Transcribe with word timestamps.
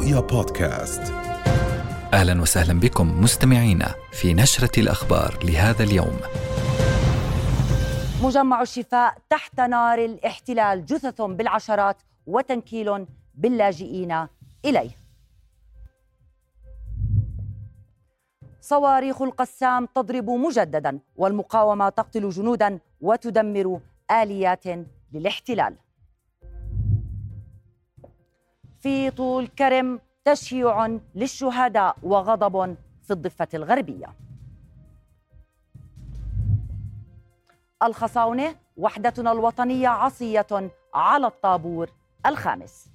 رؤيا 0.00 0.20
بودكاست 0.20 1.12
أهلا 2.12 2.42
وسهلا 2.42 2.80
بكم 2.80 3.20
مستمعينا 3.20 3.94
في 4.12 4.34
نشرة 4.34 4.80
الأخبار 4.80 5.38
لهذا 5.44 5.82
اليوم. 5.84 6.20
مجمع 8.22 8.62
الشفاء 8.62 9.18
تحت 9.30 9.60
نار 9.60 9.98
الاحتلال 9.98 10.86
جثث 10.86 11.20
بالعشرات 11.22 11.96
وتنكيل 12.26 13.06
باللاجئين 13.34 14.26
إليه. 14.64 14.90
صواريخ 18.60 19.22
القسام 19.22 19.86
تضرب 19.94 20.30
مجددا 20.30 20.98
والمقاومة 21.16 21.88
تقتل 21.88 22.30
جنودا 22.30 22.78
وتدمر 23.00 23.80
آليات 24.10 24.64
للاحتلال. 25.12 25.74
في 28.80 29.10
طول 29.10 29.46
كرم 29.46 30.00
تشييع 30.24 30.98
للشهداء 31.14 31.96
وغضب 32.02 32.76
في 33.02 33.10
الضفة 33.10 33.48
الغربية. 33.54 34.06
الخصاونة 37.82 38.54
وحدتنا 38.76 39.32
الوطنية 39.32 39.88
عصية 39.88 40.70
على 40.94 41.26
الطابور 41.26 41.90
الخامس. 42.26 42.90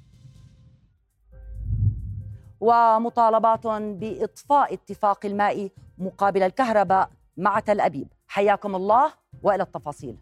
ومطالبات 2.61 3.67
بإطفاء 3.67 4.73
اتفاق 4.73 5.25
الماء 5.25 5.69
مقابل 5.97 6.43
الكهرباء 6.43 7.09
مع 7.37 7.59
تل 7.59 7.81
أبيب. 7.81 8.07
حياكم 8.27 8.75
الله 8.75 9.13
وإلى 9.43 9.63
التفاصيل. 9.63 10.17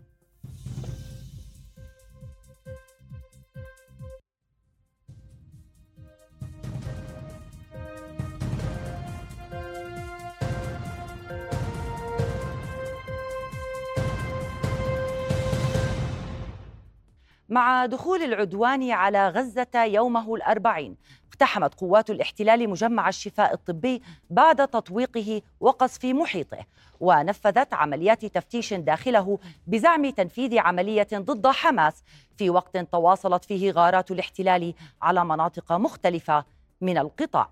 مع 17.54 17.86
دخول 17.86 18.24
العدوان 18.24 18.92
على 18.92 19.30
غزة 19.30 19.84
يومه 19.84 20.36
الأربعين. 20.36 20.96
اقتحمت 21.30 21.74
قوات 21.76 22.10
الاحتلال 22.10 22.70
مجمع 22.70 23.10
الشفاء 23.10 23.54
الطبي 23.54 24.02
بعد 24.30 24.68
تطويقه 24.68 25.42
وقصف 25.60 26.06
محيطه 26.06 26.58
ونفذت 27.00 27.74
عمليات 27.74 28.26
تفتيش 28.26 28.74
داخله 28.74 29.40
بزعم 29.68 30.10
تنفيذ 30.10 30.58
عملية 30.60 31.08
ضد 31.14 31.48
حماس. 31.48 32.04
في 32.38 32.50
وقت 32.50 32.78
تواصلت 32.78 33.46
فيه 33.46 33.72
غارات 33.72 34.12
الاحتلال 34.12 34.74
على 35.02 35.26
مناطق 35.26 35.72
مختلفة 35.72 36.46
من 36.82 36.98
القطاع. 36.98 37.50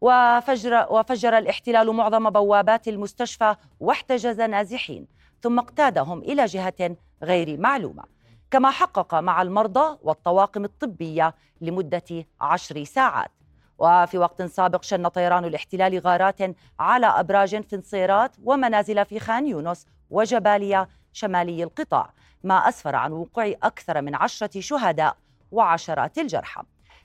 وفجر, 0.00 0.86
وفجر 0.90 1.38
الاحتلال 1.38 1.92
معظم 1.92 2.30
بوابات 2.30 2.88
المستشفى 2.88 3.54
واحتجز 3.80 4.40
نازحين 4.40 5.06
ثم 5.42 5.58
اقتادهم 5.58 6.18
إلى 6.18 6.44
جهة 6.44 6.96
غير 7.22 7.60
معلومة. 7.60 8.13
كما 8.50 8.70
حقق 8.70 9.14
مع 9.14 9.42
المرضى 9.42 9.98
والطواقم 10.02 10.64
الطبية 10.64 11.34
لمدة 11.60 12.26
عشر 12.40 12.84
ساعات. 12.84 13.30
وفي 13.78 14.18
وقت 14.18 14.42
سابق 14.42 14.82
شن 14.82 15.08
طيران 15.08 15.44
الاحتلال 15.44 15.98
غارات 15.98 16.40
على 16.78 17.06
أبراج 17.06 17.62
في 17.62 17.76
نصيرات 17.76 18.36
ومنازل 18.44 19.04
في 19.04 19.20
خان 19.20 19.46
يونس 19.46 19.86
وجباليا 20.10 20.88
شمالي 21.12 21.62
القطاع 21.62 22.10
ما 22.44 22.68
أسفر 22.68 22.96
عن 22.96 23.12
وقوع 23.12 23.54
أكثر 23.62 24.02
من 24.02 24.14
عشرة 24.14 24.60
شهداء 24.60 25.16
وعشرات 25.50 26.18
الجرحى. 26.18 26.62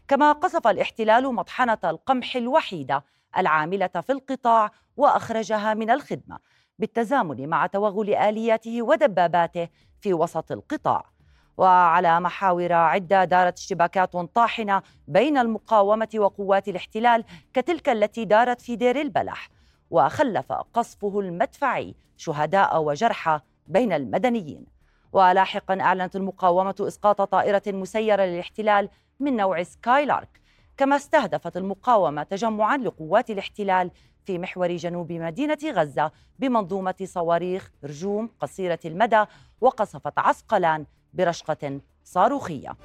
كما 0.07 0.31
قصف 0.31 0.67
الاحتلال 0.67 1.35
مطحنة 1.35 1.77
القمح 1.83 2.35
الوحيدة 2.35 3.03
العاملة 3.37 3.87
في 3.87 4.11
القطاع 4.11 4.71
وأخرجها 4.97 5.73
من 5.73 5.89
الخدمة 5.89 6.39
بالتزامن 6.79 7.49
مع 7.49 7.65
توغل 7.67 8.15
آلياته 8.15 8.81
ودباباته 8.81 9.67
في 10.01 10.13
وسط 10.13 10.51
القطاع. 10.51 11.18
وعلى 11.59 12.19
محاور 12.19 12.73
عدة 12.73 13.23
دارت 13.23 13.57
اشتباكات 13.57 14.15
طاحنة 14.15 14.81
بين 15.07 15.37
المقاومة 15.37 16.07
وقوات 16.15 16.67
الاحتلال 16.67 17.23
كتلك 17.53 17.89
التي 17.89 18.25
دارت 18.25 18.61
في 18.61 18.75
دير 18.75 19.01
البلح. 19.01 19.49
وخلف 19.89 20.51
قصفه 20.51 21.19
المدفعي 21.19 21.95
شهداء 22.17 22.81
وجرحى 22.83 23.39
بين 23.67 23.93
المدنيين. 23.93 24.65
ولاحقا 25.13 25.81
أعلنت 25.81 26.15
المقاومة 26.15 26.75
إسقاط 26.79 27.21
طائرة 27.21 27.63
مسيرة 27.67 28.23
للاحتلال 28.23 28.89
من 29.19 29.35
نوع 29.35 29.63
سكاي 29.63 30.05
لارك 30.05 30.41
كما 30.77 30.95
استهدفت 30.95 31.57
المقاومة 31.57 32.23
تجمعا 32.23 32.77
لقوات 32.77 33.29
الاحتلال 33.29 33.91
في 34.25 34.39
محور 34.39 34.75
جنوب 34.75 35.11
مدينة 35.11 35.57
غزة 35.65 36.11
بمنظومة 36.39 36.95
صواريخ 37.03 37.71
رجوم 37.83 38.29
قصيرة 38.39 38.79
المدى 38.85 39.25
وقصفت 39.61 40.19
عسقلان 40.19 40.85
برشقة 41.13 41.79
صاروخية. 42.03 42.75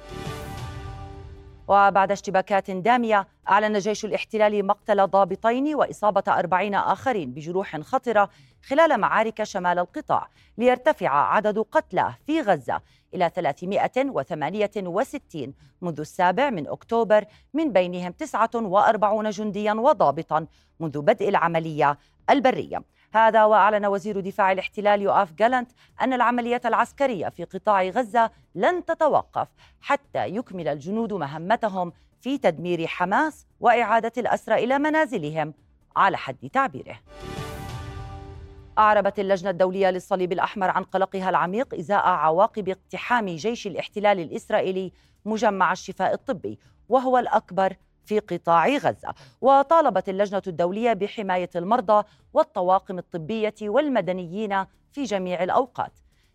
وبعد 1.67 2.11
اشتباكات 2.11 2.71
دامية 2.71 3.27
أعلن 3.49 3.79
جيش 3.79 4.05
الاحتلال 4.05 4.67
مقتل 4.67 5.07
ضابطين 5.07 5.75
وإصابة 5.75 6.23
أربعين 6.27 6.75
آخرين 6.75 7.31
بجروح 7.31 7.79
خطرة 7.79 8.29
خلال 8.67 8.97
معارك 8.97 9.43
شمال 9.43 9.79
القطاع 9.79 10.27
ليرتفع 10.57 11.09
عدد 11.09 11.59
قتلى 11.59 12.13
في 12.25 12.41
غزة 12.41 12.81
إلى 13.13 13.31
368 13.35 15.53
منذ 15.81 15.99
السابع 15.99 16.49
من 16.49 16.67
أكتوبر 16.67 17.25
من 17.53 17.73
بينهم 17.73 18.11
49 18.11 19.29
جنديا 19.29 19.73
وضابطا 19.73 20.47
منذ 20.79 21.01
بدء 21.01 21.29
العملية 21.29 21.97
البرية. 22.29 22.83
هذا 23.15 23.45
وأعلن 23.45 23.85
وزير 23.85 24.19
دفاع 24.19 24.51
الاحتلال 24.51 25.01
يؤاف 25.01 25.33
جالنت 25.33 25.71
أن 26.01 26.13
العملية 26.13 26.61
العسكرية 26.65 27.29
في 27.29 27.43
قطاع 27.43 27.83
غزة 27.83 28.31
لن 28.55 28.85
تتوقف 28.85 29.47
حتى 29.81 30.27
يكمل 30.27 30.67
الجنود 30.67 31.13
مهمتهم 31.13 31.93
في 32.21 32.37
تدمير 32.37 32.87
حماس 32.87 33.47
وإعادة 33.59 34.11
الأسرى 34.17 34.63
إلى 34.63 34.79
منازلهم 34.79 35.53
على 35.95 36.17
حد 36.17 36.49
تعبيره. 36.53 36.99
أعربت 38.77 39.19
اللجنة 39.19 39.49
الدولية 39.49 39.89
للصليب 39.89 40.31
الأحمر 40.31 40.69
عن 40.69 40.83
قلقها 40.83 41.29
العميق 41.29 41.73
إزاء 41.73 42.07
عواقب 42.07 42.69
اقتحام 42.69 43.25
جيش 43.25 43.67
الاحتلال 43.67 44.19
الإسرائيلي 44.19 44.91
مجمع 45.25 45.71
الشفاء 45.71 46.13
الطبي 46.13 46.59
وهو 46.89 47.17
الأكبر 47.17 47.75
في 48.05 48.19
قطاع 48.19 48.67
غزة 48.67 49.13
وطالبت 49.41 50.09
اللجنة 50.09 50.41
الدولية 50.47 50.93
بحماية 50.93 51.49
المرضى 51.55 52.07
والطواقم 52.33 52.97
الطبية 52.97 53.55
والمدنيين 53.61 54.65
في 54.91 55.03
جميع 55.03 55.43
الأوقات. 55.43 55.91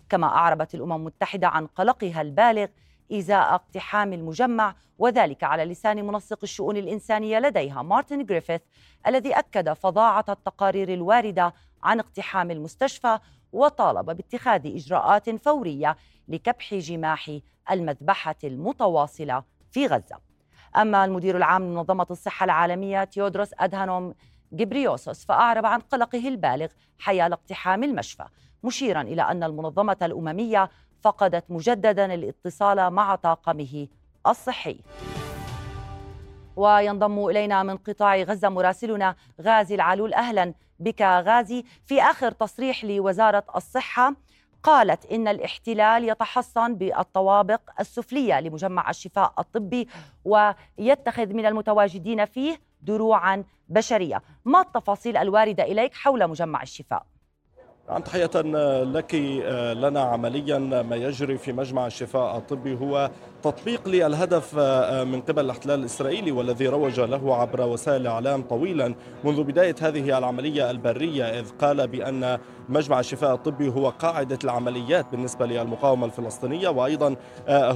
كما 0.08 0.26
أعربت 0.26 0.74
الأمم 0.74 0.92
المتحدة 0.92 1.48
عن 1.48 1.66
قلقها 1.66 2.22
البالغ 2.22 2.66
إزاء 3.12 3.54
اقتحام 3.54 4.12
المجمع 4.12 4.74
وذلك 4.98 5.44
على 5.44 5.64
لسان 5.64 6.06
منسق 6.06 6.38
الشؤون 6.42 6.76
الإنسانية 6.76 7.38
لديها 7.38 7.82
مارتن 7.82 8.24
جريفيث 8.24 8.60
الذي 9.06 9.32
أكد 9.32 9.72
فظاعة 9.72 10.24
التقارير 10.28 10.94
الواردة 10.94 11.54
عن 11.82 12.00
اقتحام 12.00 12.50
المستشفى 12.50 13.18
وطالب 13.52 14.06
باتخاذ 14.06 14.66
إجراءات 14.66 15.30
فورية 15.30 15.96
لكبح 16.28 16.74
جماح 16.74 17.38
المذبحة 17.70 18.36
المتواصلة 18.44 19.44
في 19.70 19.86
غزة. 19.86 20.29
أما 20.76 21.04
المدير 21.04 21.36
العام 21.36 21.62
لمنظمة 21.62 22.06
الصحة 22.10 22.44
العالمية 22.44 23.04
تيودروس 23.04 23.50
أدهانوم 23.58 24.14
جبريوسوس 24.52 25.24
فأعرب 25.24 25.66
عن 25.66 25.80
قلقه 25.80 26.28
البالغ 26.28 26.68
حيال 26.98 27.32
اقتحام 27.32 27.84
المشفى 27.84 28.24
مشيرا 28.64 29.02
إلى 29.02 29.22
أن 29.22 29.42
المنظمة 29.42 29.96
الأممية 30.02 30.70
فقدت 31.02 31.44
مجددا 31.48 32.14
الاتصال 32.14 32.90
مع 32.90 33.14
طاقمه 33.14 33.88
الصحي. 34.26 34.80
وينضم 36.56 37.26
إلينا 37.28 37.62
من 37.62 37.76
قطاع 37.76 38.16
غزة 38.16 38.48
مراسلنا 38.48 39.14
غازي 39.40 39.74
العلول. 39.74 40.14
أهلا 40.14 40.54
بك 40.78 41.02
غازي. 41.02 41.64
في 41.86 42.02
آخر 42.02 42.32
تصريح 42.32 42.84
لوزارة 42.84 43.44
الصحة 43.56 44.14
قالت 44.62 45.06
إن 45.12 45.28
الاحتلال 45.28 46.08
يتحصن 46.08 46.74
بالطوابق 46.74 47.60
السفلية 47.80 48.40
لمجمع 48.40 48.90
الشفاء 48.90 49.32
الطبي 49.38 49.88
ويتخذ 50.24 51.26
من 51.26 51.46
المتواجدين 51.46 52.24
فيه 52.24 52.60
دروعا 52.82 53.44
بشرية 53.68 54.22
ما 54.44 54.60
التفاصيل 54.60 55.16
الواردة 55.16 55.62
إليك 55.62 55.94
حول 55.94 56.28
مجمع 56.28 56.62
الشفاء؟ 56.62 57.06
نعم 57.90 58.02
تحية 58.02 58.30
لك 58.82 59.14
لنا 59.76 60.00
عمليا 60.00 60.58
ما 60.58 60.96
يجري 60.96 61.38
في 61.38 61.52
مجمع 61.52 61.86
الشفاء 61.86 62.36
الطبي 62.36 62.78
هو 62.78 63.10
تطبيق 63.42 63.88
للهدف 63.88 64.58
من 65.08 65.20
قبل 65.20 65.44
الاحتلال 65.44 65.80
الإسرائيلي 65.80 66.32
والذي 66.32 66.68
روج 66.68 67.00
له 67.00 67.36
عبر 67.36 67.60
وسائل 67.60 68.00
الإعلام 68.00 68.42
طويلا 68.42 68.94
منذ 69.24 69.42
بداية 69.42 69.74
هذه 69.80 70.18
العملية 70.18 70.70
البرية 70.70 71.24
إذ 71.24 71.50
قال 71.60 71.88
بأن 71.88 72.38
مجمع 72.68 73.00
الشفاء 73.00 73.34
الطبي 73.34 73.68
هو 73.68 73.88
قاعدة 73.88 74.38
العمليات 74.44 75.06
بالنسبة 75.12 75.46
للمقاومة 75.46 76.06
الفلسطينية 76.06 76.68
وأيضا 76.68 77.16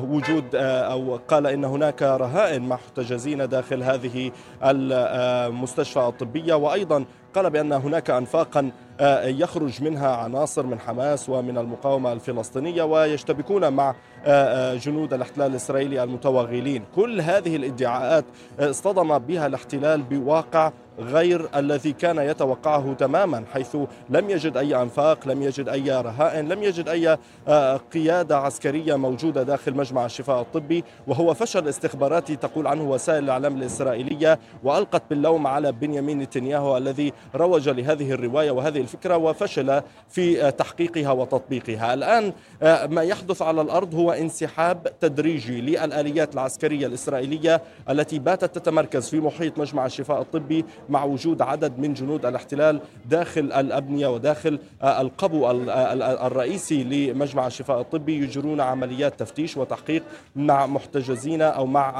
وجود 0.02 0.44
أو 0.54 1.16
قال 1.28 1.46
إن 1.46 1.64
هناك 1.64 2.02
رهائن 2.02 2.62
محتجزين 2.62 3.48
داخل 3.48 3.82
هذه 3.82 4.30
المستشفى 4.62 6.00
الطبية 6.00 6.54
وأيضا 6.54 7.04
قال 7.34 7.50
بأن 7.50 7.72
هناك 7.72 8.10
أنفاقا 8.10 8.70
آه، 8.93 8.93
يخرج 9.24 9.82
منها 9.82 10.16
عناصر 10.16 10.66
من 10.66 10.80
حماس 10.80 11.28
ومن 11.28 11.58
المقاومة 11.58 12.12
الفلسطينية 12.12 12.82
ويشتبكون 12.82 13.72
مع 13.72 13.94
آه، 14.26 14.72
آه، 14.72 14.74
جنود 14.74 15.12
الاحتلال 15.12 15.50
الإسرائيلي 15.50 16.02
المتوغلين. 16.02 16.84
كل 16.96 17.20
هذه 17.20 17.56
الادعاءات 17.56 18.24
اصطدم 18.60 19.18
بها 19.18 19.46
الاحتلال 19.46 20.02
بواقع 20.02 20.72
غير 20.98 21.48
الذي 21.56 21.92
كان 21.92 22.18
يتوقعه 22.18 22.94
تماما 22.98 23.44
حيث 23.52 23.76
لم 24.10 24.30
يجد 24.30 24.56
أي 24.56 24.82
أنفاق 24.82 25.28
لم 25.28 25.42
يجد 25.42 25.68
أي 25.68 26.00
رهائن 26.00 26.48
لم 26.48 26.62
يجد 26.62 26.88
أي 26.88 27.18
آه، 27.48 27.76
قيادة 27.76 28.38
عسكرية 28.38 28.96
موجودة 28.96 29.42
داخل 29.42 29.74
مجمع 29.74 30.04
الشفاء 30.04 30.40
الطبي. 30.40 30.84
وهو 31.06 31.34
فشل 31.34 31.68
استخباراتي 31.68 32.36
تقول 32.36 32.66
عنه 32.66 32.90
وسائل 32.90 33.24
الإعلام 33.24 33.56
الإسرائيلية 33.56 34.38
وألقت 34.62 35.02
باللوم 35.10 35.46
على 35.46 35.72
بنيامين 35.72 36.18
نتنياهو 36.18 36.76
الذي 36.76 37.12
روج 37.34 37.68
لهذه 37.68 38.12
الرواية 38.12 38.50
وهذه 38.50 38.80
الفكرة 38.84 39.16
وفشل 39.16 39.82
في 40.08 40.50
تحقيقها 40.50 41.12
وتطبيقها. 41.12 41.94
الآن 41.94 42.32
آه، 42.62 42.86
ما 42.86 43.02
يحدث 43.02 43.42
على 43.42 43.60
الأرض 43.60 43.94
هو 43.94 44.12
انسحاب 44.12 44.88
تدريجي 45.00 45.60
للآليات 45.60 46.34
العسكرية 46.34 46.86
الإسرائيلية 46.86 47.62
التي 47.90 48.18
باتت 48.18 48.58
تتمركز 48.58 49.08
في 49.08 49.20
محيط 49.20 49.58
مجمع 49.58 49.86
الشفاء 49.86 50.20
الطبي 50.20 50.64
مع 50.88 51.04
وجود 51.04 51.42
عدد 51.42 51.78
من 51.78 51.94
جنود 51.94 52.26
الاحتلال 52.26 52.80
داخل 53.06 53.52
الأبنية 53.52 54.06
وداخل 54.06 54.58
آه، 54.82 55.00
القبو 55.00 55.46
آه، 55.46 56.26
الرئيسي 56.26 56.84
لمجمع 56.84 57.46
الشفاء 57.46 57.80
الطبي 57.80 58.22
يجرون 58.22 58.60
عمليات 58.60 59.20
تفتيش 59.20 59.56
وتحقيق 59.56 60.02
مع 60.36 60.66
محتجزين 60.66 61.42
أو 61.42 61.66
مع 61.66 61.94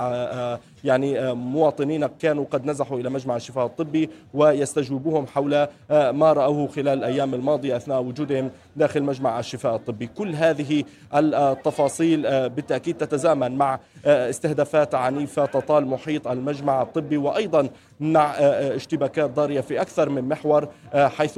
يعني 0.84 1.34
مواطنين 1.34 2.06
كانوا 2.06 2.44
قد 2.50 2.66
نزحوا 2.66 3.00
إلى 3.00 3.10
مجمع 3.10 3.36
الشفاء 3.36 3.66
الطبي 3.66 4.10
ويستجوبوهم 4.34 5.26
حول 5.26 5.66
ما 5.90 6.32
رأوه 6.32 6.66
خلال 6.66 6.98
الأيام 6.98 7.34
الماضية 7.34 7.76
أثناء 7.76 8.02
وجودهم 8.02 8.50
داخل 8.76 9.02
مجمع 9.02 9.38
الشفاء 9.38 9.76
الطبي. 9.76 10.06
كل 10.06 10.34
هذه 10.34 10.84
التفاصيل 11.14 12.22
بالتأكيد 12.50 12.96
تتزامن 12.96 13.56
مع 13.56 13.81
استهدافات 14.06 14.94
عنيفة 14.94 15.46
تطال 15.46 15.86
محيط 15.86 16.28
المجمع 16.28 16.82
الطبي 16.82 17.16
وأيضا 17.16 17.68
مع 18.00 18.30
اشتباكات 18.34 19.30
ضارية 19.30 19.60
في 19.60 19.80
أكثر 19.80 20.08
من 20.08 20.28
محور 20.28 20.68
حيث 20.94 21.34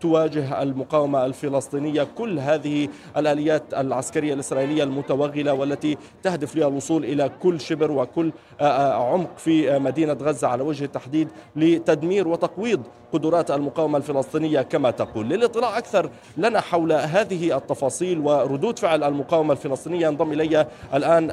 تواجه 0.00 0.62
المقاومة 0.62 1.26
الفلسطينية 1.26 2.02
كل 2.02 2.38
هذه 2.38 2.88
الآليات 3.16 3.62
العسكرية 3.74 4.34
الإسرائيلية 4.34 4.82
المتوغلة 4.84 5.52
والتي 5.52 5.98
تهدف 6.22 6.56
للوصول 6.56 7.04
إلى 7.04 7.30
كل 7.42 7.60
شبر 7.60 7.90
وكل 7.92 8.32
عمق 8.60 9.38
في 9.38 9.78
مدينة 9.78 10.12
غزة 10.12 10.48
على 10.48 10.62
وجه 10.62 10.84
التحديد 10.84 11.28
لتدمير 11.56 12.28
وتقويض 12.28 12.80
قدرات 13.12 13.50
المقاومة 13.50 13.98
الفلسطينية 13.98 14.62
كما 14.62 14.90
تقول. 14.90 15.28
للاطلاع 15.28 15.78
أكثر 15.78 16.10
لنا 16.36 16.60
حول 16.60 16.92
هذه 16.92 17.56
التفاصيل 17.56 18.18
وردود 18.18 18.78
فعل 18.78 19.04
المقاومة 19.04 19.52
الفلسطينية 19.52 20.06
ينضم 20.06 20.32
إلي 20.32 20.66
الآن 20.94 21.30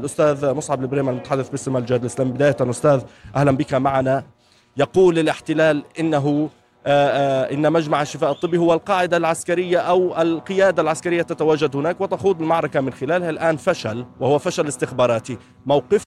الأستاذ 0.00 0.52
مصعب 0.52 0.82
البريم 0.82 1.08
المتحدث 1.08 1.48
باسم 1.48 1.76
الجهاد 1.76 2.00
الإسلامي. 2.00 2.32
بداية 2.32 2.56
أستاذ 2.60 3.02
أهلا 3.36 3.50
بك 3.52 3.74
معنا. 3.74 4.24
يقول 4.76 5.18
الاحتلال 5.18 5.84
إنه 6.00 6.50
آه، 6.86 7.08
آه، 7.08 7.54
إن 7.54 7.72
مجمع 7.72 8.02
الشفاء 8.02 8.32
الطبي 8.32 8.58
هو 8.58 8.74
القاعدة 8.74 9.16
العسكرية 9.16 9.78
أو 9.78 10.22
القيادة 10.22 10.82
العسكرية 10.82 11.22
تتواجد 11.22 11.76
هناك 11.76 12.00
وتخوض 12.00 12.40
المعركة 12.42 12.80
من 12.80 12.92
خلالها. 12.92 13.30
الآن 13.30 13.56
فشل 13.56 14.06
وهو 14.20 14.38
فشل 14.38 14.68
استخباراتي. 14.68 15.38
موقف 15.66 16.05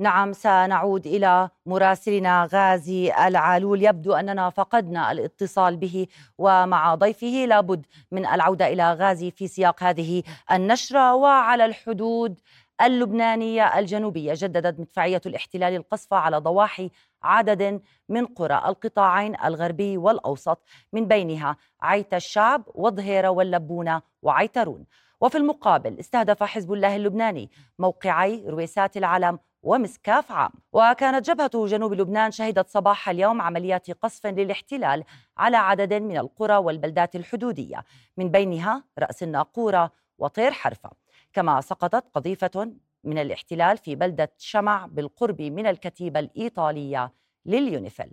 نعم 0.00 0.32
سنعود 0.32 1.06
إلى 1.06 1.48
مراسلنا 1.66 2.48
غازي 2.52 3.12
العالول 3.12 3.82
يبدو 3.82 4.12
أننا 4.12 4.50
فقدنا 4.50 5.12
الاتصال 5.12 5.76
به 5.76 6.06
ومع 6.38 6.94
ضيفه 6.94 7.44
لابد 7.48 7.86
من 8.12 8.26
العودة 8.26 8.68
إلى 8.68 8.92
غازي 8.92 9.30
في 9.30 9.48
سياق 9.48 9.82
هذه 9.82 10.22
النشرة. 10.52 11.14
وعلى 11.14 11.64
الحدود 11.64 12.40
اللبنانية 12.82 13.78
الجنوبية 13.78 14.32
جددت 14.36 14.80
مدفعية 14.80 15.20
الاحتلال 15.26 15.74
القصف 15.74 16.14
على 16.14 16.38
ضواحي 16.38 16.90
عدد 17.22 17.82
من 18.08 18.26
قرى 18.26 18.62
القطاعين 18.66 19.36
الغربي 19.44 19.96
والأوسط 19.96 20.62
من 20.92 21.06
بينها 21.08 21.56
عيت 21.82 22.14
الشعب 22.14 22.62
وظهيرة 22.74 23.28
واللبونة 23.28 24.02
وعيترون. 24.22 24.84
وفي 25.20 25.38
المقابل 25.38 25.98
استهدف 25.98 26.42
حزب 26.42 26.72
الله 26.72 26.96
اللبناني 26.96 27.50
موقعي 27.78 28.44
رويسات 28.46 28.96
العلم 28.96 29.38
ومسكاف 29.62 30.32
عام. 30.32 30.50
وكانت 30.72 31.30
جبهة 31.30 31.66
جنوب 31.66 31.92
لبنان 31.92 32.30
شهدت 32.30 32.68
صباح 32.68 33.08
اليوم 33.08 33.42
عمليات 33.42 33.90
قصف 33.90 34.26
للاحتلال 34.26 35.04
على 35.36 35.56
عدد 35.56 35.94
من 35.94 36.16
القرى 36.16 36.56
والبلدات 36.56 37.16
الحدودية 37.16 37.84
من 38.16 38.28
بينها 38.30 38.84
رأس 38.98 39.22
الناقورة 39.22 39.92
وطير 40.18 40.50
حرفة. 40.50 40.90
كما 41.32 41.60
سقطت 41.60 42.04
قذيفة 42.14 42.72
من 43.04 43.18
الاحتلال 43.18 43.78
في 43.78 43.94
بلدة 43.94 44.32
شمع 44.38 44.86
بالقرب 44.86 45.42
من 45.42 45.66
الكتيبة 45.66 46.20
الإيطالية 46.20 47.12
لليونيفيل. 47.46 48.10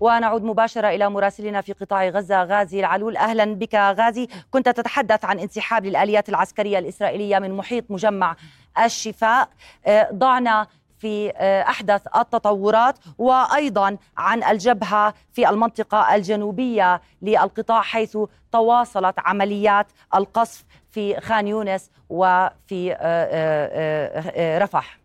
ونعود 0.00 0.42
مباشرة 0.42 0.88
إلى 0.88 1.10
مراسلنا 1.10 1.60
في 1.60 1.72
قطاع 1.72 2.08
غزة. 2.08 2.44
غازي 2.44 2.80
العلول 2.80 3.16
أهلا 3.16 3.44
بك 3.44 3.74
غازي. 3.74 4.28
كنت 4.50 4.68
تتحدث 4.68 5.24
عن 5.24 5.38
انسحاب 5.38 5.84
للآليات 5.86 6.28
العسكرية 6.28 6.78
الإسرائيلية 6.78 7.38
من 7.38 7.56
محيط 7.56 7.90
مجمع 7.90 8.36
الشفاء. 8.84 9.48
آه، 9.86 10.08
ضعنا 10.12 10.66
في 10.98 11.32
آه، 11.36 11.62
أحدث 11.62 12.02
التطورات 12.16 12.98
وأيضا 13.18 13.96
عن 14.16 14.44
الجبهة 14.44 15.14
في 15.32 15.48
المنطقة 15.48 16.14
الجنوبية 16.14 17.00
للقطاع 17.22 17.82
حيث 17.82 18.18
تواصلت 18.52 19.14
عمليات 19.18 19.86
القصف 20.14 20.64
في 20.90 21.20
خان 21.20 21.46
يونس 21.48 21.90
وفي 22.08 22.96
آه، 23.00 24.58
رفح. 24.58 25.00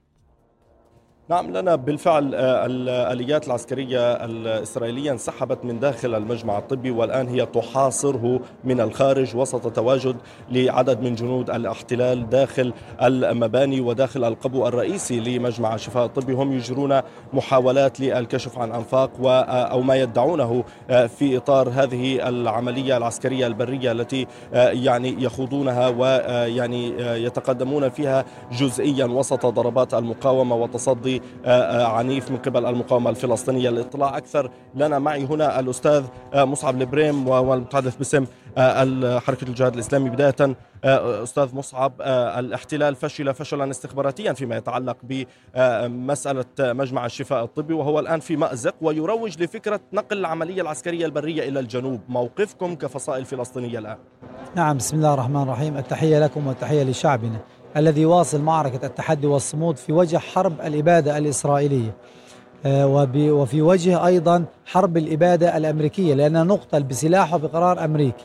نعم 1.29 1.57
لنا 1.57 1.75
بالفعل 1.75 2.35
آه، 2.35 2.65
الآليات 2.65 3.47
العسكرية 3.47 4.11
الإسرائيلية 4.11 5.11
انسحبت 5.11 5.65
من 5.65 5.79
داخل 5.79 6.15
المجمع 6.15 6.57
الطبي 6.57 6.91
والآن 6.91 7.27
هي 7.27 7.45
تحاصره 7.45 8.39
من 8.63 8.81
الخارج 8.81 9.35
وسط 9.35 9.71
تواجد 9.71 10.15
لعدد 10.49 11.01
من 11.01 11.15
جنود 11.15 11.49
الاحتلال 11.49 12.29
داخل 12.29 12.73
المباني 13.01 13.81
وداخل 13.81 14.23
القبو 14.23 14.67
الرئيسي 14.67 15.19
لمجمع 15.19 15.75
الشفاء 15.75 16.05
الطبي. 16.05 16.33
هم 16.33 16.53
يجرون 16.53 17.01
محاولات 17.33 17.99
للكشف 17.99 18.59
عن 18.59 18.71
أنفاق 18.71 19.11
آه، 19.25 19.43
أو 19.43 19.81
ما 19.81 19.95
يدعونه 19.95 20.63
آه، 20.89 21.07
في 21.07 21.37
إطار 21.37 21.69
هذه 21.69 22.29
العملية 22.29 22.97
العسكرية 22.97 23.47
البرية 23.47 23.91
التي 23.91 24.27
يعني 24.53 25.23
يخوضونها 25.23 25.87
ويعني 25.87 26.93
يتقدمون 27.23 27.89
فيها 27.89 28.25
جزئيا 28.51 29.05
وسط 29.05 29.45
ضربات 29.45 29.93
المقاومة 29.93 30.55
وتصدي 30.55 31.14
آه، 31.45 31.49
آه، 31.49 31.87
عنيف 31.87 32.31
من 32.31 32.37
قبل 32.37 32.65
المقاومة 32.65 33.09
الفلسطينية. 33.09 33.69
للاطلاع 33.69 34.17
أكثر 34.17 34.51
لنا 34.75 34.99
معي 34.99 35.25
هنا 35.25 35.59
الأستاذ 35.59 36.03
آه، 36.33 36.45
مصعب 36.45 36.81
البريم 36.81 37.27
والمتحدث 37.27 37.95
باسم 37.95 38.25
حركة 39.25 39.47
الجهاد 39.47 39.73
الإسلامي. 39.73 40.09
بداية 40.09 40.55
أستاذ 40.83 41.55
مصعب 41.55 41.93
الاحتلال 42.39 42.95
فشل 42.95 43.33
فشلا 43.33 43.71
استخباراتيا 43.71 44.33
فيما 44.33 44.55
يتعلق 44.57 44.97
بمسألة 45.03 46.45
مجمع 46.59 47.05
الشفاء 47.05 47.43
الطبي 47.43 47.73
وهو 47.73 47.99
الآن 47.99 48.19
في 48.19 48.35
مأزق 48.35 48.75
ويروج 48.81 49.43
لفكرة 49.43 49.79
نقل 49.93 50.17
العملية 50.17 50.61
العسكرية 50.61 51.05
البرية 51.05 51.49
إلى 51.49 51.59
الجنوب. 51.59 52.01
موقفكم 52.09 52.75
كفصائل 52.75 53.25
فلسطينية 53.25 53.79
الآن. 53.79 53.97
نعم 54.55 54.77
بسم 54.77 54.97
الله 54.97 55.13
الرحمن 55.13 55.41
الرحيم. 55.41 55.77
التحية 55.77 56.19
لكم 56.19 56.47
والتحية 56.47 56.83
لشعبنا. 56.83 57.39
الذي 57.77 58.01
يواصل 58.01 58.41
معركة 58.41 58.85
التحدي 58.85 59.27
والصمود 59.27 59.77
في 59.77 59.93
وجه 59.93 60.17
حرب 60.17 60.61
الإبادة 60.61 61.17
الإسرائيلية. 61.17 61.95
آه، 62.65 62.87
وفي 63.15 63.61
وجه 63.61 64.05
أيضا 64.05 64.45
حرب 64.65 64.97
الإبادة 64.97 65.57
الأمريكية 65.57 66.13
لأننا 66.13 66.43
نقتل 66.43 66.83
بسلاح 66.83 67.33
وبقرار 67.33 67.85
أمريكي. 67.85 68.23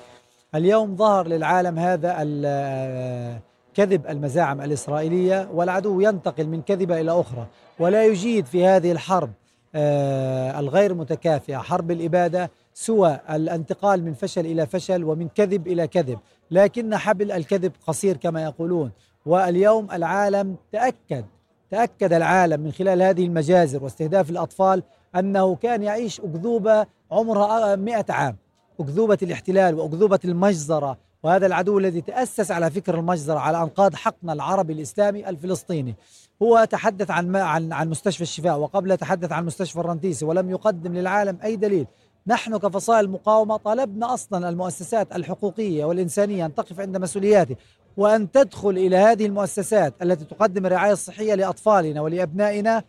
اليوم 0.55 0.97
ظهر 0.97 1.27
للعالم 1.29 1.79
هذا 1.79 2.17
آه، 2.45 3.41
كذب 3.75 4.07
المزاعم 4.07 4.61
الإسرائيلية 4.61 5.49
والعدو 5.55 6.01
ينتقل 6.01 6.47
من 6.47 6.63
كذبة 6.63 7.01
إلى 7.01 7.21
أخرى 7.21 7.47
ولا 7.79 8.05
يجيد 8.05 8.47
في 8.47 8.67
هذه 8.67 8.93
الحرب 8.93 9.31
آه، 9.75 10.61
الغير 10.61 10.95
متكافئة. 10.95 11.57
حرب 11.57 11.91
الإبادة 11.91 12.51
سوى 12.75 13.21
الانتقال 13.31 14.05
من 14.05 14.15
فشل 14.15 14.47
إلى 14.47 14.67
فشل 14.67 15.05
ومن 15.05 15.29
كذب 15.29 15.67
إلى 15.67 15.87
كذب. 15.87 16.19
لكن 16.51 16.97
حبل 16.97 17.33
الكذب 17.33 17.73
قصير 17.87 18.17
كما 18.17 18.43
يقولون. 18.43 18.91
واليوم 19.27 19.91
العالم 19.91 20.57
تأكد 20.73 21.25
تأكد 21.71 22.13
العالم 22.13 22.61
من 22.61 22.73
خلال 22.73 23.03
هذه 23.03 23.27
المجازر 23.27 23.85
واستهداف 23.85 24.31
الأطفال 24.31 24.83
أنه 25.17 25.55
كان 25.55 25.83
يعيش 25.83 26.21
أكذوبة 26.21 26.87
عمرها 27.11 27.77
مئة 27.77 28.05
عام. 28.09 28.37
أكذوبة 28.81 29.19
الاحتلال 29.23 29.75
وأكذوبة 29.75 30.19
المجزرة 30.25 30.99
وهذا 31.23 31.47
العدو 31.47 31.79
الذي 31.79 32.01
تأسس 32.01 32.51
على 32.51 32.71
فكر 32.71 32.99
المجزرة 32.99 33.39
على 33.39 33.63
أنقاض 33.63 33.95
حقنا 33.95 34.33
العربي 34.33 34.73
الإسلامي 34.73 35.29
الفلسطيني. 35.29 35.95
هو 36.43 36.65
تحدث 36.71 37.11
عن 37.11 37.37
عن 37.37 37.73
عن 37.73 37.89
مستشفى 37.89 38.23
الشفاء 38.23 38.59
وقبل 38.59 38.97
تحدث 38.97 39.33
عن 39.33 39.45
مستشفى 39.45 39.81
الرنتيسي 39.81 40.25
ولم 40.25 40.51
يقدم 40.51 40.95
للعالم 40.95 41.39
أي 41.45 41.57
دليل. 41.57 41.87
نحن 42.27 42.57
كفصائل 42.57 43.05
المقاومة 43.05 43.57
طلبنا 43.57 44.15
أصلا 44.15 44.49
المؤسسات 44.49 45.17
الحقوقية 45.17 45.85
والإنسانية 45.85 46.47
أن 46.47 46.55
تقف 46.55 46.81
عند 46.81 46.97
مسؤولياته. 46.97 47.57
وأن 47.97 48.31
تدخل 48.31 48.71
إلى 48.71 48.97
هذه 48.97 49.27
المؤسسات 49.27 49.95
التي 50.03 50.25
تقدم 50.25 50.67
الرعاية 50.67 50.93
الصحية 50.93 51.35
لأطفالنا 51.35 52.01
ولأبنائنا 52.01 52.85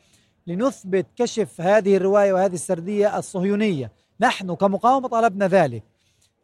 لنثبت 0.48 1.05
كشف 1.15 1.62
هذه 1.62 1.98
الرواية 1.98 2.34
وهذه 2.34 2.53
السردية 2.53 3.17
الصهيونية. 3.17 3.91
نحن 4.20 4.55
كمقاومة 4.55 5.08
طلبنا 5.08 5.48
ذلك. 5.48 5.84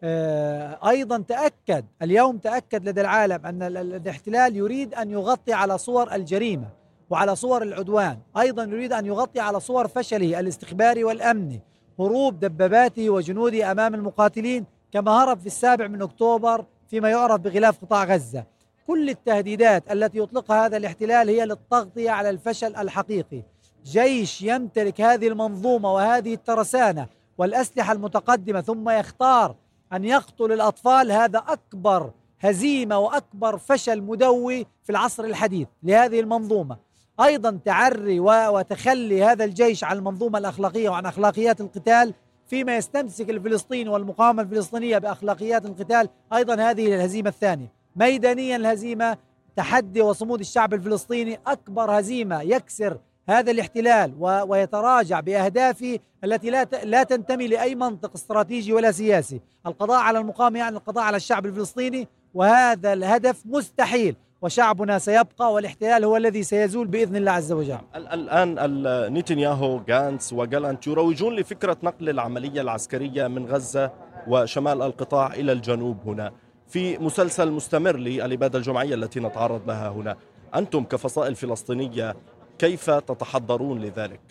آه، 0.03 0.89
أيضا 0.89 1.17
تأكد 1.17 1.85
اليوم 2.01 2.37
تأكد 2.37 2.89
لدى 2.89 3.01
العالم 3.01 3.45
أن 3.45 3.63
الاحتلال 3.77 4.55
يريد 4.55 4.93
أن 4.93 5.11
يغطي 5.11 5.53
على 5.53 5.77
صور 5.77 6.13
الجريمة 6.13 6.69
وعلى 7.09 7.35
صور 7.35 7.63
العدوان. 7.63 8.17
أيضا 8.37 8.63
يريد 8.63 8.93
أن 8.93 9.05
يغطي 9.05 9.39
على 9.39 9.59
صور 9.59 9.87
فشله 9.87 10.39
الاستخباري 10.39 11.03
والأمني 11.03 11.61
هروب 11.99 12.39
دباباته 12.39 13.09
وجنوده 13.09 13.71
أمام 13.71 13.95
المقاتلين 13.95 14.65
كما 14.91 15.23
هرب 15.23 15.39
في 15.39 15.47
السابع 15.47 15.87
من 15.87 16.01
أكتوبر 16.01 16.65
فيما 16.89 17.09
يعرف 17.09 17.41
بغلاف 17.41 17.81
قطاع 17.81 18.03
غزة. 18.03 18.43
كل 18.87 19.09
التهديدات 19.09 19.91
التي 19.91 20.17
يطلقها 20.17 20.65
هذا 20.65 20.77
الاحتلال 20.77 21.29
هي 21.29 21.45
للتغطية 21.45 22.11
على 22.11 22.29
الفشل 22.29 22.75
الحقيقي. 22.75 23.43
جيش 23.85 24.41
يمتلك 24.41 25.01
هذه 25.01 25.27
المنظومة 25.27 25.93
وهذه 25.93 26.33
الترسانة 26.33 27.07
والأسلحة 27.37 27.93
المتقدمة 27.93 28.61
ثم 28.61 28.89
يختار 28.89 29.55
أن 29.93 30.05
يقتل 30.05 30.51
الأطفال. 30.51 31.11
هذا 31.11 31.43
أكبر 31.47 32.11
هزيمة 32.39 32.99
وأكبر 32.99 33.57
فشل 33.57 34.01
مدوي 34.01 34.65
في 34.83 34.89
العصر 34.89 35.23
الحديث 35.23 35.67
لهذه 35.83 36.19
المنظومة. 36.19 36.77
أيضا 37.19 37.59
تعري 37.65 38.19
وتخلي 38.19 39.23
هذا 39.23 39.43
الجيش 39.43 39.83
عن 39.83 39.97
المنظومة 39.97 40.39
الأخلاقية 40.39 40.89
وعن 40.89 41.05
أخلاقيات 41.05 41.61
القتال 41.61 42.13
فيما 42.47 42.77
يستمسك 42.77 43.29
الفلسطيني 43.29 43.89
والمقاومة 43.89 44.41
الفلسطينية 44.41 44.97
بأخلاقيات 44.97 45.65
القتال 45.65 46.09
أيضا 46.33 46.55
هذه 46.55 46.95
الهزيمة 46.95 47.29
الثانية. 47.29 47.71
ميدانيا 47.95 48.55
الهزيمة 48.55 49.17
تحدي 49.55 50.01
وصمود 50.01 50.39
الشعب 50.39 50.73
الفلسطيني 50.73 51.39
أكبر 51.47 51.99
هزيمة 51.99 52.41
يكسر 52.41 52.97
هذا 53.29 53.51
الاحتلال 53.51 54.13
ويتراجع 54.19 55.19
بأهدافه 55.19 55.99
التي 56.23 56.49
لا 56.49 56.67
لا 56.83 57.03
تنتمي 57.03 57.47
لأي 57.47 57.75
منطق 57.75 58.11
استراتيجي 58.15 58.73
ولا 58.73 58.91
سياسي، 58.91 59.41
القضاء 59.65 59.99
على 59.99 60.19
المقاومة 60.19 60.59
يعني 60.59 60.77
القضاء 60.77 61.03
على 61.03 61.17
الشعب 61.17 61.45
الفلسطيني 61.45 62.07
وهذا 62.33 62.93
الهدف 62.93 63.41
مستحيل. 63.45 64.15
وشعبنا 64.41 64.99
سيبقى 64.99 65.53
والاحتلال 65.53 66.05
هو 66.05 66.17
الذي 66.17 66.43
سيزول 66.43 66.87
بإذن 66.87 67.15
الله 67.15 67.31
عز 67.31 67.51
وجل. 67.51 67.77
الآن 67.95 69.13
نتنياهو 69.13 69.81
غانتس 69.89 70.33
وجالانت 70.33 70.87
يروجون 70.87 71.35
لفكرة 71.35 71.77
نقل 71.83 72.09
العملية 72.09 72.61
العسكرية 72.61 73.27
من 73.27 73.45
غزة 73.45 73.91
وشمال 74.27 74.81
القطاع 74.81 75.33
إلى 75.33 75.51
الجنوب 75.51 75.97
هنا 76.05 76.31
في 76.67 76.97
مسلسل 76.97 77.51
مستمر 77.51 77.97
للاباده 77.97 78.59
الجماعية 78.59 78.95
التي 78.95 79.19
نتعرض 79.19 79.61
لها 79.67 79.89
هنا. 79.89 80.15
أنتم 80.55 80.83
كفصائل 80.83 81.35
فلسطينية 81.35 82.15
كيف 82.59 82.89
تتحضرون 82.89 83.79
لذلك؟ 83.79 84.21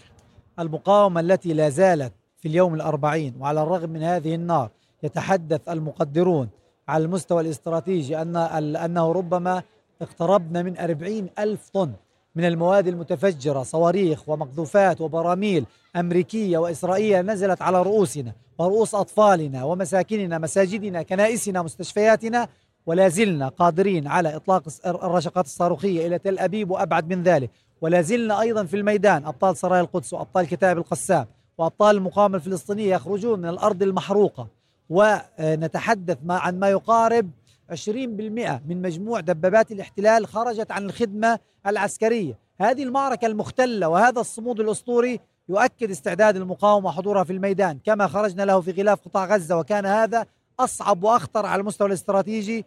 المقاومة 0.59 1.21
التي 1.21 1.53
لا 1.53 1.69
زالت 1.69 2.13
في 2.39 2.49
اليوم 2.49 2.75
الأربعين 2.75 3.35
وعلى 3.41 3.63
الرغم 3.63 3.91
من 3.91 4.03
هذه 4.03 4.35
النار 4.35 4.71
يتحدث 5.03 5.69
المقدرون 5.69 6.49
على 6.89 7.05
المستوى 7.05 7.41
الاستراتيجي 7.43 8.23
أن 8.23 8.37
أنه 8.77 9.13
ربما 9.13 9.63
اقتربنا 10.03 10.63
من 10.63 10.79
أربعين 10.79 11.29
ألف 11.39 11.69
طن 11.69 11.93
من 12.35 12.45
المواد 12.45 12.89
المتفجرة 12.89 13.63
صواريخ 13.63 14.29
ومقذوفات 14.29 15.01
وبراميل 15.01 15.67
أمريكية 15.97 16.59
وإسرائيلية 16.59 17.21
نزلت 17.23 17.63
على 17.63 17.83
رؤوسنا 17.83 18.33
ورؤوس 18.59 18.95
أطفالنا 18.95 19.65
ومساكننا 19.65 20.39
مساجدنا 20.39 21.03
كنائسنا 21.03 21.63
مستشفياتنا 21.63 22.49
ولا 22.87 23.09
زلنا 23.09 23.49
قادرين 23.49 24.07
على 24.07 24.37
إطلاق 24.37 24.63
الرشقات 24.87 25.45
الصاروخية 25.45 26.07
إلى 26.07 26.19
تل 26.19 26.39
أبيب 26.39 26.71
وأبعد 26.71 27.13
من 27.13 27.23
ذلك. 27.23 27.51
ولا 27.81 28.03
زلنا 28.03 28.41
أيضا 28.41 28.65
في 28.65 28.77
الميدان 28.77 29.25
أبطال 29.25 29.57
سرايا 29.57 29.81
القدس 29.81 30.13
وأبطال 30.13 30.47
كتائب 30.47 30.79
القسام 30.79 31.27
وأبطال 31.59 31.97
المقاومة 31.97 32.37
الفلسطينية 32.37 32.95
يخرجون 32.95 33.39
من 33.39 33.49
الأرض 33.49 33.83
المحروقة. 33.83 34.47
ونتحدث 34.91 36.19
عن 36.29 36.59
ما 36.59 36.69
يقارب 36.69 37.31
20% 37.73 38.61
من 38.67 38.83
مجموع 38.83 39.21
دبابات 39.21 39.73
الاحتلال 39.73 40.27
خرجت 40.27 40.71
عن 40.71 40.85
الخدمة 40.85 41.39
العسكرية. 41.67 42.39
هذه 42.61 42.83
المعركة 42.83 43.27
المختلة 43.27 43.89
وهذا 43.89 44.21
الصمود 44.21 44.61
الأسطوري 44.61 45.21
يؤكد 45.49 45.91
استعداد 45.91 46.37
المقاومة 46.37 46.89
وحضورها 46.89 47.25
في 47.25 47.33
الميدان. 47.33 47.79
كما 47.85 48.07
خرجنا 48.07 48.43
له 48.43 48.61
في 48.61 48.71
غلاف 48.71 49.01
قطاع 49.01 49.25
غزة 49.25 49.59
وكان 49.59 49.87
هذا 49.87 50.27
أصعب 50.61 51.03
وأخطر 51.03 51.47
على 51.47 51.61
المستوى 51.61 51.89
الاستراتيجي. 51.89 52.65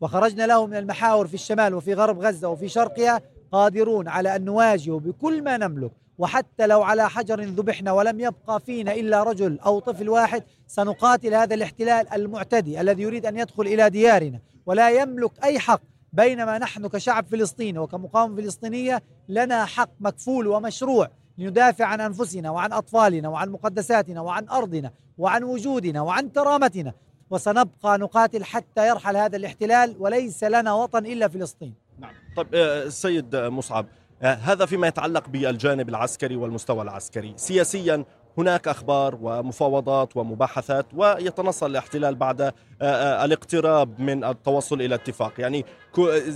وخرجنا 0.00 0.46
له 0.46 0.66
من 0.66 0.76
المحاور 0.76 1.26
في 1.26 1.34
الشمال 1.34 1.74
وفي 1.74 1.94
غرب 1.94 2.20
غزة 2.20 2.48
وفي 2.48 2.68
شرقها 2.68 3.20
قادرون 3.52 4.08
على 4.08 4.36
أن 4.36 4.44
نواجه 4.44 4.90
بكل 4.90 5.42
ما 5.42 5.56
نملك. 5.56 5.90
وحتى 6.22 6.66
لو 6.66 6.82
على 6.82 7.10
حجر 7.10 7.40
ذبحنا 7.40 7.92
ولم 7.92 8.20
يبقى 8.20 8.60
فينا 8.60 8.94
إلا 8.94 9.22
رجل 9.22 9.58
أو 9.60 9.78
طفل 9.78 10.08
واحد 10.08 10.42
سنقاتل 10.66 11.34
هذا 11.34 11.54
الاحتلال 11.54 12.12
المعتدي 12.12 12.80
الذي 12.80 13.02
يريد 13.02 13.26
أن 13.26 13.36
يدخل 13.36 13.62
إلى 13.62 13.90
ديارنا. 13.90 14.40
ولا 14.66 14.90
يملك 14.90 15.44
أي 15.44 15.58
حق 15.58 15.80
بينما 16.12 16.58
نحن 16.58 16.86
كشعب 16.86 17.26
فلسطيني 17.26 17.78
وكمقاومة 17.78 18.36
فلسطينية 18.36 19.02
لنا 19.28 19.64
حق 19.64 19.90
مكفول 20.00 20.46
ومشروع 20.46 21.08
لندافع 21.38 21.84
عن 21.84 22.00
أنفسنا 22.00 22.50
وعن 22.50 22.72
أطفالنا 22.72 23.28
وعن 23.28 23.50
مقدساتنا 23.50 24.20
وعن 24.20 24.48
أرضنا 24.48 24.90
وعن 25.18 25.44
وجودنا 25.44 26.00
وعن 26.00 26.28
كرامتنا. 26.28 26.92
وسنبقى 27.30 27.98
نقاتل 27.98 28.44
حتى 28.44 28.88
يرحل 28.88 29.16
هذا 29.16 29.36
الاحتلال 29.36 29.96
وليس 29.98 30.44
لنا 30.44 30.72
وطن 30.72 31.06
إلا 31.06 31.28
فلسطين. 31.28 31.74
نعم. 31.98 32.14
طيب 32.36 32.54
آه، 32.54 32.88
سيد 32.88 33.36
مصعب 33.36 33.86
آه، 33.86 34.01
هذا 34.22 34.66
فيما 34.66 34.86
يتعلق 34.86 35.28
بالجانب 35.28 35.88
العسكري 35.88 36.36
والمستوى 36.36 36.82
العسكري. 36.82 37.32
سياسيا 37.36 38.04
هناك 38.38 38.68
أخبار 38.68 39.18
ومفاوضات 39.22 40.16
ومباحثات 40.16 40.86
ويتنصل 40.94 41.70
الاحتلال 41.70 42.14
بعد 42.14 42.40
آه، 42.82 43.24
الاقتراب 43.24 44.00
من 44.00 44.24
التوصل 44.24 44.80
إلى 44.80 44.94
اتفاق. 44.94 45.32
يعني 45.38 45.64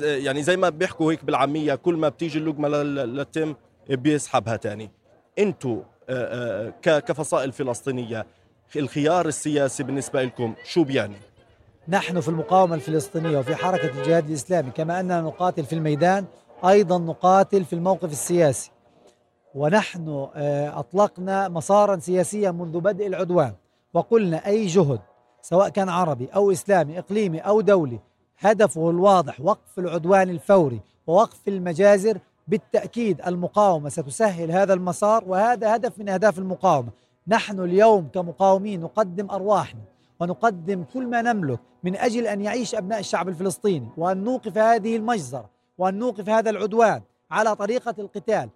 يعني 0.03 0.43
زي 0.43 0.57
ما 0.57 0.69
بيحكوا 0.69 1.13
هيك 1.13 1.25
بالعامية 1.25 1.75
كل 1.75 1.95
ما 1.95 2.09
بتيجي 2.09 2.39
اللقمه 2.39 2.69
للتم 2.69 3.55
بيسحبها 3.89 4.57
ثاني 4.57 4.91
أنتم 5.39 5.83
كفصائل 6.83 7.53
فلسطينية 7.53 8.27
الخيار 8.77 9.27
السياسي 9.27 9.83
بالنسبة 9.83 10.23
لكم 10.23 10.55
شو 10.65 10.85
بيعني؟ 10.85 11.17
نحن 11.89 12.21
في 12.21 12.29
المقاومة 12.29 12.75
الفلسطينية 12.75 13.39
وفي 13.39 13.57
حركة 13.57 14.01
الجهاد 14.01 14.29
الإسلامي 14.29 14.71
كما 14.71 15.01
أننا 15.01 15.21
نقاتل 15.21 15.65
في 15.65 15.73
الميدان 15.73 16.25
أيضا 16.65 16.99
نقاتل 16.99 17.65
في 17.65 17.73
الموقف 17.73 18.13
السياسي. 18.13 18.71
ونحن 19.55 20.29
آه، 20.35 20.79
أطلقنا 20.79 21.49
مسارا 21.49 21.99
سياسيا 21.99 22.51
منذ 22.51 22.81
بدء 22.81 23.07
العدوان. 23.07 23.53
وقلنا 23.95 24.47
أي 24.47 24.67
جهد 24.67 25.01
سواء 25.43 25.69
كان 25.69 25.89
عربي 25.89 26.27
أو 26.35 26.53
إسلامي 26.53 26.99
إقليمي 26.99 27.39
أو 27.39 27.61
دولي 27.61 28.01
هدفه 28.39 28.91
الواضح 28.91 29.41
وقف 29.41 29.79
العدوان 29.79 30.31
الفوري 30.31 30.81
ووقف 31.07 31.49
المجازر 31.49 32.19
بالتأكيد 32.49 33.21
المقاومة 33.27 33.89
ستسهل 33.89 34.51
هذا 34.51 34.75
المسار 34.75 35.25
وهذا 35.27 35.77
هدف 35.77 35.99
من 35.99 36.09
أهداف 36.09 36.39
المقاومة. 36.39 36.89
نحن 37.29 37.61
اليوم 37.61 38.09
كمقاومين 38.15 38.81
نقدم 38.81 39.31
أرواحنا 39.31 39.81
ونقدم 40.21 40.85
كل 40.95 41.07
ما 41.07 41.23
نملك 41.23 41.61
من 41.85 41.97
أجل 41.97 42.27
أن 42.27 42.41
يعيش 42.41 42.75
أبناء 42.75 42.99
الشعب 42.99 43.29
الفلسطيني 43.29 43.89
وأن 43.97 44.25
نوقف 44.25 44.59
هذه 44.59 44.97
المجزرة. 44.97 45.56
وأن 45.79 45.99
نوقف 45.99 46.29
هذا 46.29 46.51
العدوان 46.51 47.03
على 47.31 47.57
طريقة 47.57 47.95
القتال. 47.99 48.49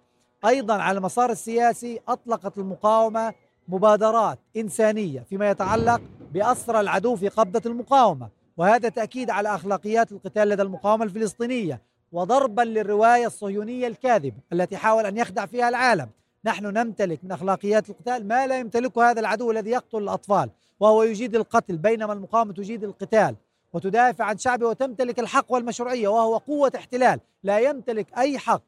أيضا 0.45 0.73
على 0.73 0.97
المسار 0.97 1.31
السياسي 1.31 1.99
أطلقت 2.07 2.57
المقاومة 2.57 3.33
مبادرات 3.67 4.39
إنسانية 4.57 5.19
فيما 5.19 5.49
يتعلق 5.49 6.01
بأسرى 6.33 6.79
العدو 6.79 7.15
في 7.15 7.27
قبضة 7.27 7.61
المقاومة 7.65 8.29
وهذا 8.57 8.89
تأكيد 8.89 9.29
على 9.29 9.55
أخلاقيات 9.55 10.11
القتال 10.11 10.49
لدى 10.49 10.61
المقاومة 10.61 11.05
الفلسطينية 11.05 11.81
وضربا 12.11 12.61
للرواية 12.61 13.27
الصهيونية 13.27 13.87
الكاذبة 13.87 14.37
التي 14.53 14.77
حاول 14.77 15.05
أن 15.05 15.17
يخدع 15.17 15.45
فيها 15.45 15.69
العالم. 15.69 16.09
نحن 16.45 16.65
نمتلك 16.65 17.19
من 17.23 17.31
أخلاقيات 17.31 17.89
القتال 17.89 18.27
ما 18.27 18.47
لا 18.47 18.59
يمتلكه 18.59 19.11
هذا 19.11 19.19
العدو 19.19 19.51
الذي 19.51 19.69
يقتل 19.69 19.97
الأطفال 19.97 20.49
وهو 20.79 21.03
يجيد 21.03 21.35
القتل 21.35 21.77
بينما 21.77 22.13
المقاومة 22.13 22.53
تجيد 22.53 22.83
القتال. 22.83 23.35
وتدافع 23.73 24.25
عن 24.25 24.37
شعبه 24.37 24.67
وتمتلك 24.67 25.19
الحق 25.19 25.45
والمشروعية 25.49 26.07
وهو 26.07 26.37
قوة 26.37 26.71
احتلال 26.75 27.19
لا 27.43 27.59
يمتلك 27.59 28.07
أي 28.17 28.37
حق. 28.37 28.61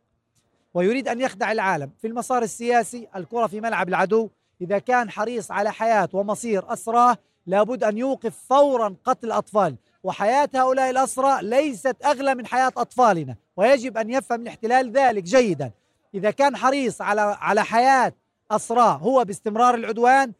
ويريد 0.73 1.07
أن 1.07 1.21
يخدع 1.21 1.51
العالم 1.51 1.91
في 2.01 2.07
المسار 2.07 2.43
السياسي 2.43 3.07
الكرة 3.15 3.47
في 3.47 3.61
ملعب 3.61 3.89
العدو. 3.89 4.29
إذا 4.61 4.79
كان 4.79 5.09
حريص 5.09 5.51
على 5.51 5.71
حياة 5.71 6.09
ومصير 6.13 6.73
أسراه 6.73 7.17
لابد 7.47 7.83
أن 7.83 7.97
يوقف 7.97 8.35
فورا 8.49 8.95
قتل 9.03 9.27
الأطفال 9.27 9.75
وحياة 10.03 10.49
هؤلاء 10.55 10.89
الأسرى 10.89 11.39
ليست 11.41 11.95
أغلى 12.05 12.35
من 12.35 12.45
حياة 12.45 12.71
أطفالنا 12.77 13.35
ويجب 13.57 13.97
أن 13.97 14.09
يفهم 14.09 14.41
الاحتلال 14.41 14.91
ذلك 14.91 15.23
جيدا. 15.23 15.71
إذا 16.13 16.31
كان 16.31 16.55
حريص 16.55 17.01
على 17.01 17.21
على 17.21 17.63
حياة 17.63 18.13
أسراه 18.51 18.93
هو 18.97 19.23
باستمرار 19.25 19.75
العدوان 19.75 20.31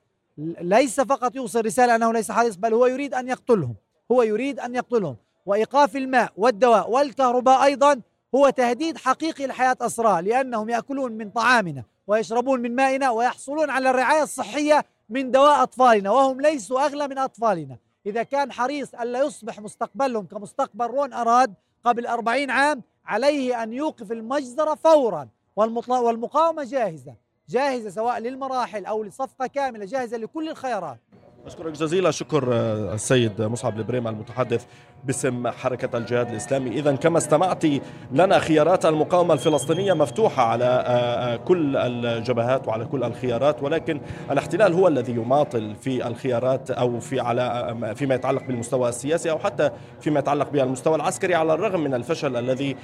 ليس 0.62 1.00
فقط 1.00 1.36
يوصل 1.36 1.66
رسالة 1.66 1.96
أنه 1.96 2.14
ليس 2.14 2.32
حريص 2.32 2.56
بل 2.56 2.74
هو 2.74 2.86
يريد 2.86 3.14
أن 3.14 3.28
يقتلهم. 3.28 3.76
هو 4.12 4.24
يريد 4.24 4.60
أن 4.60 4.76
يقتلهم. 4.76 5.16
وإيقاف 5.46 5.96
الماء 5.96 6.32
والدواء 6.38 6.90
والكهرباء 6.92 7.64
أيضا 7.64 8.02
هو 8.36 8.50
تهديد 8.50 8.98
حقيقي 8.98 9.48
لحياة 9.48 9.78
أسراه 9.82 10.22
لأنهم 10.22 10.70
يأكلون 10.70 11.12
من 11.12 11.30
طعامنا 11.30 11.84
ويشربون 12.08 12.62
من 12.62 12.76
مائنا 12.76 13.10
ويحصلون 13.10 13.70
على 13.70 13.90
الرعاية 13.90 14.24
الصحية 14.24 14.86
من 15.10 15.32
دواء 15.32 15.64
أطفالنا 15.64 16.12
وهم 16.12 16.42
ليسوا 16.42 16.86
أغلى 16.86 17.08
من 17.08 17.18
أطفالنا. 17.18 17.78
إذا 18.06 18.24
كان 18.24 18.52
حريص 18.52 18.96
ألا 18.96 19.20
يصبح 19.20 19.60
مستقبلهم 19.60 20.26
كمستقبل 20.26 20.86
رون 20.86 21.14
أراد 21.14 21.54
قبل 21.84 22.08
أربعين 22.08 22.50
عام 22.52 22.82
عليه 23.06 23.64
أن 23.64 23.74
يوقف 23.74 24.12
المجزرة 24.12 24.76
فورا. 24.76 25.28
والمقاومة 25.56 26.64
جاهزة. 26.64 27.14
جاهزة 27.50 27.90
سواء 27.90 28.20
للمراحل 28.20 28.86
أو 28.86 29.04
لصفقة 29.04 29.48
كاملة 29.48 29.86
جاهزة 29.86 30.18
لكل 30.18 30.50
الخيارات. 30.50 30.98
أشكرك 31.46 31.72
جزيلا 31.74 32.12
شكر 32.12 32.54
آه، 32.54 32.94
السيد 32.94 33.42
مصعب 33.42 33.78
البريم 33.78 34.08
المتحدث 34.08 34.66
باسم 35.06 35.48
حركة 35.48 35.98
الجهاد 35.98 36.30
الإسلامي. 36.30 36.70
إذا 36.70 36.96
كما 36.96 37.18
استمعت 37.18 37.64
لنا 38.12 38.40
خيارات 38.40 38.86
المقاومة 38.86 39.34
الفلسطينية 39.34 39.94
مفتوحة 39.94 40.44
على 40.44 40.66
آه، 40.66 41.34
آه، 41.34 41.36
كل 41.36 41.78
الجبهات 41.78 42.68
وعلى 42.68 42.86
كل 42.86 43.04
الخيارات 43.04 43.64
ولكن 43.64 44.02
الاحتلال 44.32 44.74
هو 44.74 44.88
الذي 44.88 45.12
يماطل 45.12 45.76
في 45.76 46.08
الخيارات 46.08 46.72
أو 46.72 47.00
في 47.00 47.20
على 47.20 47.76
فيما 47.96 48.16
يتعلق 48.16 48.44
بالمستوى 48.44 48.90
السياسي 48.90 49.32
أو 49.32 49.40
حتى 49.40 49.70
فيما 50.02 50.20
يتعلق 50.20 50.50
بالمستوى 50.50 50.96
العسكري 50.96 51.36
على 51.36 51.54
الرغم 51.54 51.80
من 51.80 51.94
الفشل 51.94 52.36
الذي 52.36 52.76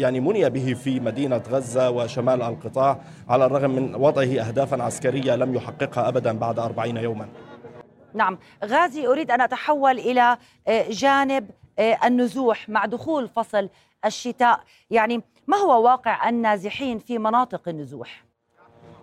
يعني 0.00 0.20
مني 0.20 0.50
به 0.50 0.74
في 0.74 1.00
مدينة 1.00 1.42
غزة 1.50 1.90
وشمال 1.90 2.42
القطاع 2.42 3.00
على 3.28 3.46
الرغم 3.46 3.70
من 3.70 3.94
وضعه 3.94 4.48
أهدافا 4.48 4.82
عسكرية 4.82 5.36
لم 5.36 5.54
يحققها 5.54 6.08
أبدا 6.08 6.38
بعد 6.38 6.58
أربعين 6.58 6.96
يوما. 6.96 7.26
نعم. 8.14 8.38
غازي 8.64 9.06
أريد 9.06 9.30
أن 9.30 9.40
أتحول 9.40 9.98
إلى 9.98 10.36
آه، 10.68 10.86
جانب 10.90 11.50
آه، 11.78 11.98
النزوح 12.04 12.68
مع 12.68 12.86
دخول 12.86 13.28
فصل 13.28 13.68
الشتاء. 14.04 14.60
يعني 14.90 15.22
ما 15.46 15.56
هو 15.56 15.84
واقع 15.84 16.28
النازحين 16.28 16.98
في 16.98 17.18
مناطق 17.18 17.68
النزوح؟ 17.68 18.24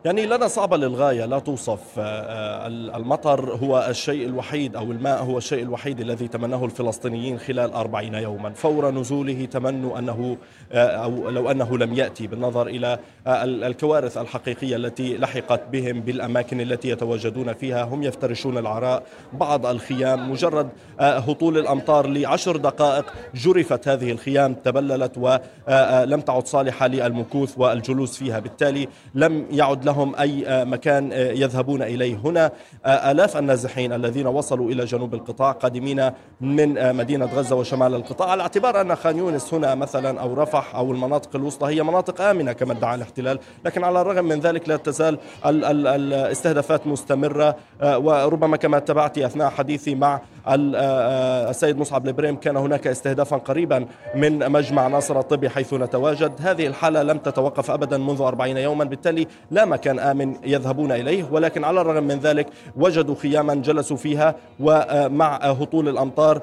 يعني 0.06 0.26
لنا 0.26 0.48
صعبة 0.48 0.78
للغاية 0.78 1.26
لا 1.26 1.40
توصف 1.40 2.00
آه، 2.00 2.68
المطر 2.68 3.56
هو 3.56 3.88
الشيء 3.90 4.26
الوحيد 4.26 4.76
أو 4.76 4.92
الماء 4.92 5.24
هو 5.24 5.38
الشيء 5.38 5.64
الوحيد 5.64 6.00
الذي 6.00 6.28
تمناه 6.28 6.66
الفلسطينيين 6.66 7.40
خلال 7.40 7.74
أربعين 7.74 8.14
يوما. 8.14 8.54
فور 8.54 8.92
نزوله 8.92 9.46
تمنوا 9.46 10.00
أنه 10.00 10.38
أو 10.72 11.30
لو 11.30 11.52
أنه 11.52 11.78
لم 11.78 11.94
يأتي 11.94 12.28
بالنظر 12.28 12.68
إلى 12.68 13.00
الكوارث 13.28 14.18
الحقيقية 14.18 14.76
التي 14.76 15.18
لحقت 15.18 15.62
بهم 15.72 16.02
بالأماكن 16.02 16.62
التي 16.62 16.90
يتواجدون 16.90 17.54
فيها. 17.54 17.84
هم 17.84 18.04
يفترشون 18.04 18.58
العراء 18.58 19.04
بعض 19.34 19.66
الخيام 19.66 20.32
مجرد 20.32 20.70
هطول 21.00 21.58
الأمطار 21.58 22.08
لعشر 22.08 22.58
دقائق 22.58 23.06
جرفت 23.36 23.88
هذه 23.88 24.12
الخيام 24.12 24.54
تبللت 24.54 25.18
ولم 25.18 26.22
تعد 26.22 26.48
صالحة 26.48 26.88
للمكوث 26.88 27.54
والجلوس 27.58 28.18
فيها. 28.18 28.40
بالتالي 28.40 28.88
لم 29.16 29.46
يعد 29.52 29.86
لهم 29.86 30.16
أي 30.16 30.48
آه، 30.48 30.64
مكان 30.64 31.10
آه، 31.14 31.32
يذهبون 31.32 31.82
إليه. 31.82 32.16
هنا 32.16 32.52
آه، 32.86 33.12
آلاف 33.12 33.38
النازحين 33.38 33.94
الذين 33.94 34.28
وصلوا 34.28 34.72
إلى 34.72 34.86
جنوب 34.86 35.14
القطاع 35.14 35.52
قادمين 35.52 36.12
من 36.42 36.96
مدينة 36.96 37.26
غزة 37.26 37.56
وشمال 37.56 37.96
القطاع. 37.96 38.30
على 38.30 38.42
اعتبار 38.42 38.82
أن 38.82 38.96
خان 38.96 39.18
يونس 39.18 39.54
هنا 39.54 39.76
مثلا 39.76 40.22
أو 40.22 40.34
رفح 40.34 40.57
أو 40.76 40.92
المناطق 40.92 41.36
الوسطى 41.36 41.68
هي 41.68 41.84
مناطق 41.84 42.22
آمنة 42.22 42.54
كما 42.54 42.74
ادعى 42.74 42.96
الاحتلال 42.96 43.40
لكن 43.66 43.84
على 43.84 44.02
الرغم 44.02 44.26
من 44.26 44.40
ذلك 44.40 44.70
لا 44.70 44.78
تزال 44.78 45.18
الاستهدافات 45.46 46.88
مستمرة 46.88 47.56
وربما 47.84 48.58
كما 48.58 48.80
تبعت 48.80 49.18
أثناء 49.18 49.50
حديثي 49.50 49.96
مع 49.96 50.22
السيد 50.50 51.78
مصعب 51.78 52.08
البريم 52.08 52.36
كان 52.36 52.58
هناك 52.58 52.88
استهدافا 52.88 53.38
قريبا 53.38 53.86
من 54.16 54.52
مجمع 54.52 54.88
ناصر 54.88 55.20
الطبي 55.20 55.50
حيث 55.50 55.74
نتواجد. 55.74 56.32
هذه 56.40 56.68
الحالة 56.68 57.04
لم 57.04 57.18
تتوقف 57.18 57.72
أبدا 57.72 57.98
منذ 57.98 58.22
أربعين 58.22 58.58
يوما 58.58 58.84
بالتالي 58.84 59.28
لا 59.52 59.66
مكان 59.66 60.00
آمن 60.00 60.36
يذهبون 60.44 60.92
إليه 60.92 61.26
ولكن 61.32 61.64
على 61.64 61.82
الرغم 61.82 62.04
من 62.04 62.20
ذلك 62.20 62.48
وجدوا 62.76 63.16
خياما 63.16 63.56
جلسوا 63.56 63.98
فيها 63.98 64.36
ومع 64.60 65.36
هطول 65.36 65.90
الأمطار 65.90 66.42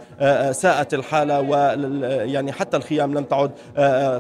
ساءت 0.53 0.95
الحالة 0.95 1.41
ويعني 1.41 2.53
حتى 2.53 2.77
الخيام 2.77 3.15
لم 3.15 3.25
تعد 3.25 3.51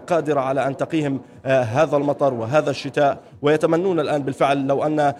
قادرة 0.06 0.40
على 0.40 0.66
أن 0.66 0.76
تقيهم 0.76 1.20
هذا 1.44 1.96
المطر 1.96 2.34
وهذا 2.34 2.70
الشتاء. 2.70 3.18
ويتمنون 3.44 4.00
الآن 4.00 4.22
بالفعل 4.22 4.66
لو 4.66 4.82
أن 4.84 5.14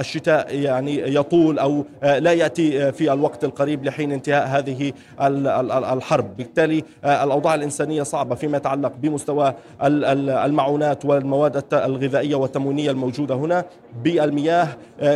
الشتاء 0.00 0.54
يعني 0.54 1.14
يطول 1.14 1.58
أو 1.58 1.84
لا 2.02 2.32
يأتي 2.32 2.92
في 2.92 3.12
الوقت 3.12 3.44
القريب 3.44 3.84
لحين 3.84 4.12
انتهاء 4.12 4.46
هذه 4.46 4.92
الحرب. 5.92 6.36
بالتالي 6.36 6.84
الأوضاع 7.04 7.54
الإنسانية 7.54 8.02
صعبة 8.02 8.34
فيما 8.34 8.56
يتعلق 8.56 8.92
بمستوى 9.02 9.54
المعونات 9.82 11.04
والمواد 11.04 11.64
الغذائية 11.72 12.34
والتموينية 12.34 12.90
الموجودة 12.90 13.34
هنا 13.34 13.64
بالمياه 14.04 14.68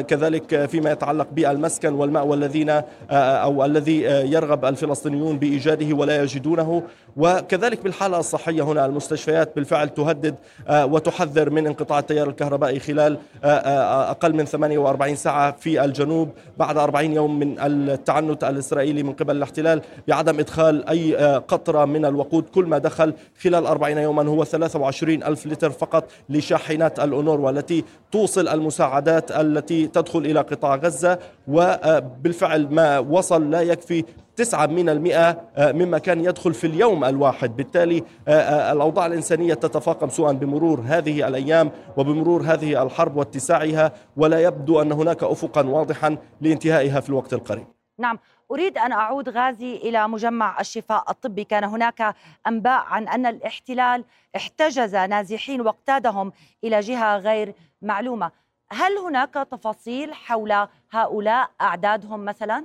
كذلك 0.09 0.65
فيما 0.67 0.91
يتعلق 0.93 1.27
بالمسكن 1.33 1.93
والماء 1.93 2.27
والذين 2.27 2.83
أو 3.11 3.65
الذي 3.65 4.01
يرغب 4.03 4.65
الفلسطينيون 4.65 5.39
بإيجاده 5.39 5.97
ولا 5.97 6.23
يجدونه. 6.23 6.83
وكذلك 7.17 7.83
بالحالة 7.83 8.19
الصحية 8.19 8.63
هنا 8.63 8.87
المستشفيات 8.87 9.57
بالفعل 9.57 9.89
تهدد 9.89 10.35
وتحذر 10.71 11.51
من 11.51 11.67
انقطاع 11.67 11.99
التيار 11.99 12.29
الكهربائي 12.29 12.81
خلال 12.81 13.19
أقل 13.45 14.35
من 14.35 14.45
48 14.45 15.17
ساعة 15.17 15.57
في 15.57 15.85
الجنوب 15.85 16.31
بعد 16.59 16.79
40 16.79 17.13
يوم 17.13 17.39
من 17.39 17.59
التعنت 17.59 18.45
الإسرائيلي 18.45 19.03
من 19.03 19.13
قبل 19.13 19.37
الاحتلال 19.37 19.83
بعدم 20.09 20.39
إدخال 20.39 20.89
أي 20.89 21.15
قطرة 21.49 21.85
من 21.85 22.05
الوقود. 22.05 22.45
كل 22.45 22.65
ما 22.65 22.79
دخل 22.79 23.15
خلال 23.43 23.67
40 23.67 23.99
يوما 23.99 24.29
هو 24.29 24.45
23 24.45 25.23
ألف 25.23 25.47
لتر 25.47 25.71
فقط 25.71 26.05
لشاحنات 26.29 27.01
الأونور 27.01 27.41
والتي 27.41 27.85
توصل 28.13 28.49
المساعدات 28.49 29.31
التي 29.31 29.87
تدخل 29.87 30.19
إلى 30.19 30.41
قطاع 30.41 30.77
غزة 30.77 31.19
وبالفعل 31.49 32.69
ما 32.71 32.99
وصل 32.99 33.51
لا 33.51 33.61
يكفي 33.61 34.05
تسعة 34.37 34.67
من 34.67 34.89
المئة 34.89 35.29
آه، 35.57 35.73
مما 35.73 35.99
كان 35.99 36.25
يدخل 36.25 36.55
في 36.55 36.67
اليوم 36.67 37.05
الواحد 37.05 37.57
بالتالي 37.57 38.05
آه، 38.29 38.31
آه، 38.31 38.73
الأوضاع 38.73 39.07
الإنسانية 39.07 39.55
تتفاقم 39.55 40.09
سواء 40.09 40.33
بمرور 40.33 40.81
هذه 40.87 41.29
الأيام 41.29 41.71
وبمرور 41.97 42.43
هذه 42.43 42.83
الحرب 42.83 43.17
واتساعها 43.17 43.93
ولا 44.17 44.41
يبدو 44.41 44.83
أن 44.83 44.93
هناك 44.93 45.23
أفقا 45.23 45.67
واضحا 45.67 46.17
لانتهائها 46.41 47.01
في 47.01 47.09
الوقت 47.09 47.33
القريب 47.33 47.67
نعم 47.99 48.19
أريد 48.51 48.79
أن 48.79 48.93
أعود 48.93 49.29
غازي 49.29 49.77
إلى 49.77 50.09
مجمع 50.09 50.61
الشفاء 50.61 51.11
الطبي 51.11 51.45
كان 51.45 51.65
هناك 51.65 52.15
أنباء 52.47 52.85
عن 52.87 53.09
أن 53.09 53.27
الاحتلال 53.27 54.05
احتجز 54.37 54.97
نازحين 54.97 55.61
واقتادهم 55.61 56.33
إلى 56.65 56.81
جهة 56.81 57.17
غير 57.17 57.55
معلومة 57.83 58.31
هل 58.73 58.99
هناك 58.99 59.35
تفاصيل 59.35 60.15
حول 60.15 60.67
هؤلاء 60.91 61.51
أعدادهم 61.61 62.25
مثلا؟ 62.25 62.65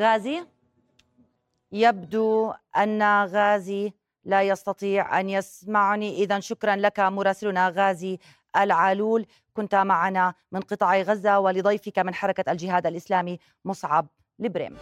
غازي؟ 0.00 0.42
يبدو 1.72 2.52
أن 2.76 3.02
غازي 3.24 3.92
لا 4.24 4.42
يستطيع 4.42 5.20
أن 5.20 5.28
يسمعني. 5.28 6.14
إذا 6.14 6.40
شكرا 6.40 6.76
لك 6.76 7.00
مراسلنا 7.00 7.68
غازي 7.76 8.18
العالول 8.56 9.26
كنت 9.54 9.74
معنا 9.74 10.34
من 10.52 10.60
قطاع 10.60 11.00
غزة 11.00 11.38
ولضيفك 11.38 11.98
من 11.98 12.14
حركة 12.14 12.52
الجهاد 12.52 12.86
الإسلامي 12.86 13.38
مصعب 13.64 14.06
لبريم. 14.38 14.76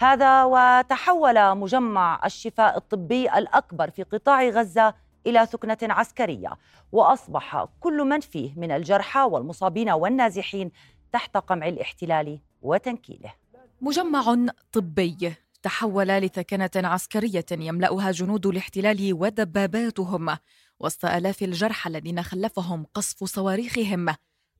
هذا 0.00 0.44
وتحول 0.44 1.56
مجمع 1.56 2.20
الشفاء 2.24 2.76
الطبي 2.76 3.30
الأكبر 3.30 3.90
في 3.90 4.02
قطاع 4.02 4.48
غزة 4.48 4.94
إلى 5.26 5.46
ثكنة 5.46 5.78
عسكرية 5.82 6.50
وأصبح 6.92 7.66
كل 7.80 8.04
من 8.04 8.20
فيه 8.20 8.52
من 8.56 8.70
الجرحى 8.70 9.20
والمصابين 9.20 9.90
والنازحين 9.90 10.70
تحت 11.12 11.36
قمع 11.36 11.68
الاحتلال 11.68 12.40
وتنكيله. 12.62 13.32
مجمع 13.80 14.36
طبي 14.72 15.34
تحول 15.62 16.08
لثكنة 16.08 16.70
عسكرية 16.76 17.46
يملأها 17.52 18.10
جنود 18.10 18.46
الاحتلال 18.46 19.12
ودباباتهم 19.12 20.36
وسط 20.80 21.04
آلاف 21.04 21.42
الجرحى 21.42 21.90
الذين 21.90 22.22
خلفهم 22.22 22.86
قصف 22.94 23.24
صواريخهم. 23.24 24.14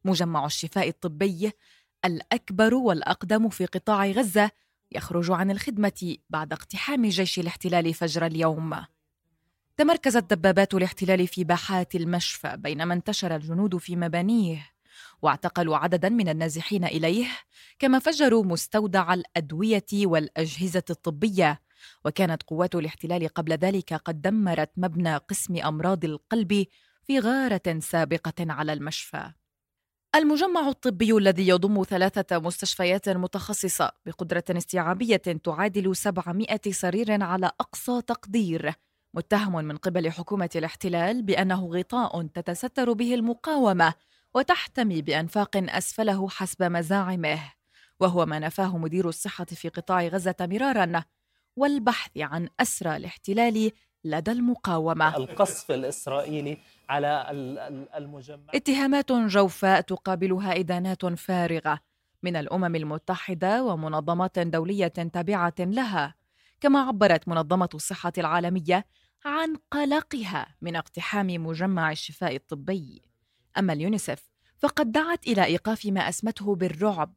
مجمع 0.05 0.47
الشفاء 0.47 0.89
الطبي 0.89 1.53
الأكبر 2.05 2.75
والأقدم 2.75 3.49
في 3.49 3.67
قطاع 3.67 4.07
غزة 4.07 4.51
يخرج 4.93 5.31
عن 5.31 5.51
الخدمة 5.51 6.17
بعد 6.31 6.53
اقتحام 6.53 7.07
جيش 7.07 7.39
الاحتلال 7.39 7.95
فجر 7.95 8.27
اليوم. 8.27 8.85
تمركزت 9.77 10.35
دبابات 10.35 10.75
الاحتلال 10.75 11.27
في 11.27 11.45
باحات 11.45 11.95
المشفى 11.95 12.57
بينما 12.57 12.95
انتشر 12.95 13.37
الجنود 13.37 13.77
في 13.77 13.97
مبانيه. 13.97 14.78
واعتقلوا 15.23 15.77
عددا 15.77 16.09
من 16.09 16.29
النازحين 16.29 16.85
إليه 16.85 17.27
كما 17.79 17.99
فجروا 17.99 18.45
مستودع 18.45 19.15
الأدوية 19.15 19.87
والأجهزة 19.93 20.83
الطبية. 20.91 21.61
وكانت 22.05 22.43
قوات 22.43 22.75
الاحتلال 22.75 23.29
قبل 23.29 23.53
ذلك 23.53 23.95
قد 23.95 24.23
دمرت 24.23 24.71
مبنى 24.77 25.17
قسم 25.17 25.57
أمراض 25.57 26.05
القلب 26.05 26.67
في 27.03 27.19
غارة 27.19 27.79
سابقة 27.79 28.35
على 28.41 28.73
المشفى. 28.73 29.33
المجمع 30.15 30.69
الطبي 30.69 31.13
الذي 31.13 31.49
يضم 31.49 31.83
ثلاثة 31.83 32.39
مستشفيات 32.39 33.09
متخصصة 33.09 33.93
بقدرة 34.07 34.45
استيعابية 34.51 35.17
تعادل 35.17 35.97
700 35.97 36.61
سرير 36.71 37.23
على 37.23 37.47
أقصى 37.61 38.03
تقدير. 38.03 38.73
متهم 39.15 39.65
من 39.65 39.77
قبل 39.77 40.11
حكومة 40.11 40.51
الاحتلال 40.57 41.23
بأنه 41.23 41.67
غطاء 41.67 42.27
تتستر 42.27 42.93
به 42.93 43.15
المقاومة 43.15 43.95
وتحتمي 44.35 45.03
بأنفاق 45.03 45.51
أسفله 45.57 46.29
حسب 46.29 46.63
مزاعمه 46.63 47.41
وهو 48.01 48.27
ما 48.27 48.39
نفاه 48.39 48.79
مدير 48.79 49.09
الصحة 49.09 49.45
في 49.45 49.69
قطاع 49.69 50.07
غزة 50.07 50.37
مرارا 50.41 51.05
والبحث 51.57 52.11
عن 52.17 52.49
أسرى 52.61 52.97
الاحتلال 52.97 53.71
لدى 54.05 54.33
المقاومة. 54.33 55.17
القصف 55.17 55.71
الإسرائيلي 55.71 56.59
على 56.89 57.27
المجمع. 57.97 58.53
اتهامات 58.55 59.13
جوفاء 59.13 59.81
تقابلها 59.81 60.59
إدانات 60.59 61.07
فارغة 61.07 61.81
من 62.23 62.37
الأمم 62.37 62.77
المتحدة 62.77 63.65
ومنظمات 63.65 64.39
دولية 64.39 64.89
تابعة 64.89 65.55
لها 65.59 66.15
كما 66.61 66.81
عبرت 66.81 67.29
منظمة 67.29 67.69
الصحة 67.75 68.13
العالمية 68.19 68.87
عن 69.25 69.57
قلقها 69.71 70.47
من 70.63 70.77
اقتحام 70.77 71.27
مجمع 71.27 71.93
الشفاء 71.93 72.37
الطبي. 72.37 73.08
أما 73.59 73.73
اليونيسف 73.73 74.31
فقد 74.59 74.93
دعت 74.93 75.27
إلى 75.27 75.45
إيقاف 75.45 75.87
ما 75.87 76.09
أسمته 76.09 76.55
بالرعب 76.55 77.15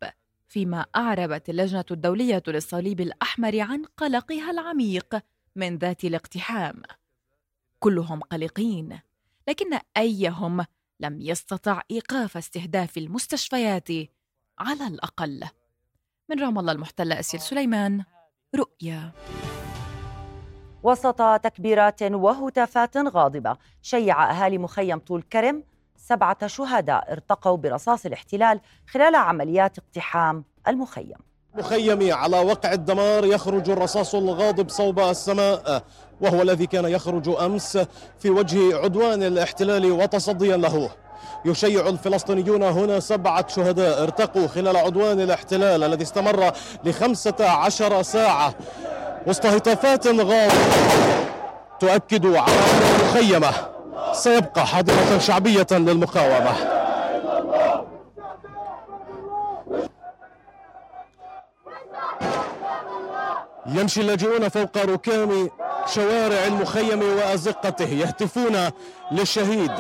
فيما 0.48 0.86
أعربت 0.96 1.50
اللجنة 1.50 1.86
الدولية 1.92 2.44
للصليب 2.48 3.02
الأحمر 3.02 3.60
عن 3.60 3.86
قلقها 3.98 4.52
العميق 4.52 5.20
من 5.56 5.78
ذات 5.78 6.04
الاقتحام. 6.04 6.82
كلهم 7.80 8.20
قلقين 8.20 9.00
لكن 9.48 9.80
أيهم 9.98 10.66
لم 11.00 11.22
يستطع 11.22 11.82
إيقاف 11.92 12.38
استهداف 12.38 12.98
المستشفيات 12.98 13.90
على 14.60 14.88
الأقل. 14.88 15.44
من 16.30 16.40
رام 16.40 16.60
الله 16.60 16.72
المحتلة 16.72 17.20
أسيل 17.20 17.40
سليمان 17.40 18.04
رؤيا. 18.56 19.12
وسط 20.84 21.22
تكبيرات 21.22 22.04
وهتافات 22.04 22.98
غاضبة 22.98 23.58
شيع 23.82 24.32
أهالي 24.32 24.58
مخيم 24.58 25.00
طول 25.00 25.22
كرم 25.22 25.64
سبعة 26.08 26.48
شهداء 26.48 27.12
ارتقوا 27.12 27.58
برصاص 27.58 28.06
الاحتلال 28.06 28.60
خلال 28.92 29.16
عمليات 29.16 29.78
اقتحام 29.78 30.44
المخيم. 30.68 31.18
مخيمي 31.56 32.12
على 32.12 32.40
وقع 32.40 32.74
الدمار 32.74 33.26
يخرج 33.26 33.70
الرصاص 33.70 34.16
الغاضب 34.16 34.70
صوب 34.70 35.00
السماء 35.00 35.84
وهو 36.22 36.42
الذي 36.42 36.68
كان 36.68 36.86
يخرج 36.86 37.30
أمس 37.30 37.78
في 38.20 38.30
وجه 38.30 38.78
عدوان 38.78 39.24
الاحتلال 39.24 39.92
وتصديا 39.92 40.58
له. 40.58 40.90
يشيع 41.46 41.88
الفلسطينيون 41.90 42.64
هنا 42.64 43.00
سبعة 43.00 43.48
شهداء 43.48 44.04
ارتقوا 44.04 44.48
خلال 44.48 44.78
عدوان 44.78 45.20
الاحتلال 45.20 45.84
الذي 45.84 46.04
استمر 46.04 46.52
لخمسة 46.84 47.50
عشر 47.50 48.02
ساعة. 48.02 48.54
وسط 49.28 49.46
هتافات 49.46 50.08
غاضبة 50.08 50.52
تؤكد 51.80 52.26
على 52.26 52.54
المخيمة. 53.00 53.71
سيبقى 54.22 54.68
حاضرة 54.68 55.18
شعبية 55.18 55.68
للمقاومة. 55.72 56.52
يمشي 63.66 64.02
اللاجئون 64.02 64.50
فوق 64.50 64.78
ركام 64.78 65.50
شوارع 65.86 66.46
المخيم 66.48 67.02
وأزقته 67.18 67.86
يهتفون 67.90 68.70
للشهيد 69.12 69.72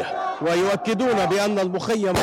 ويؤكدون 0.42 1.26
بأن 1.26 1.60
المخيم 1.60 2.14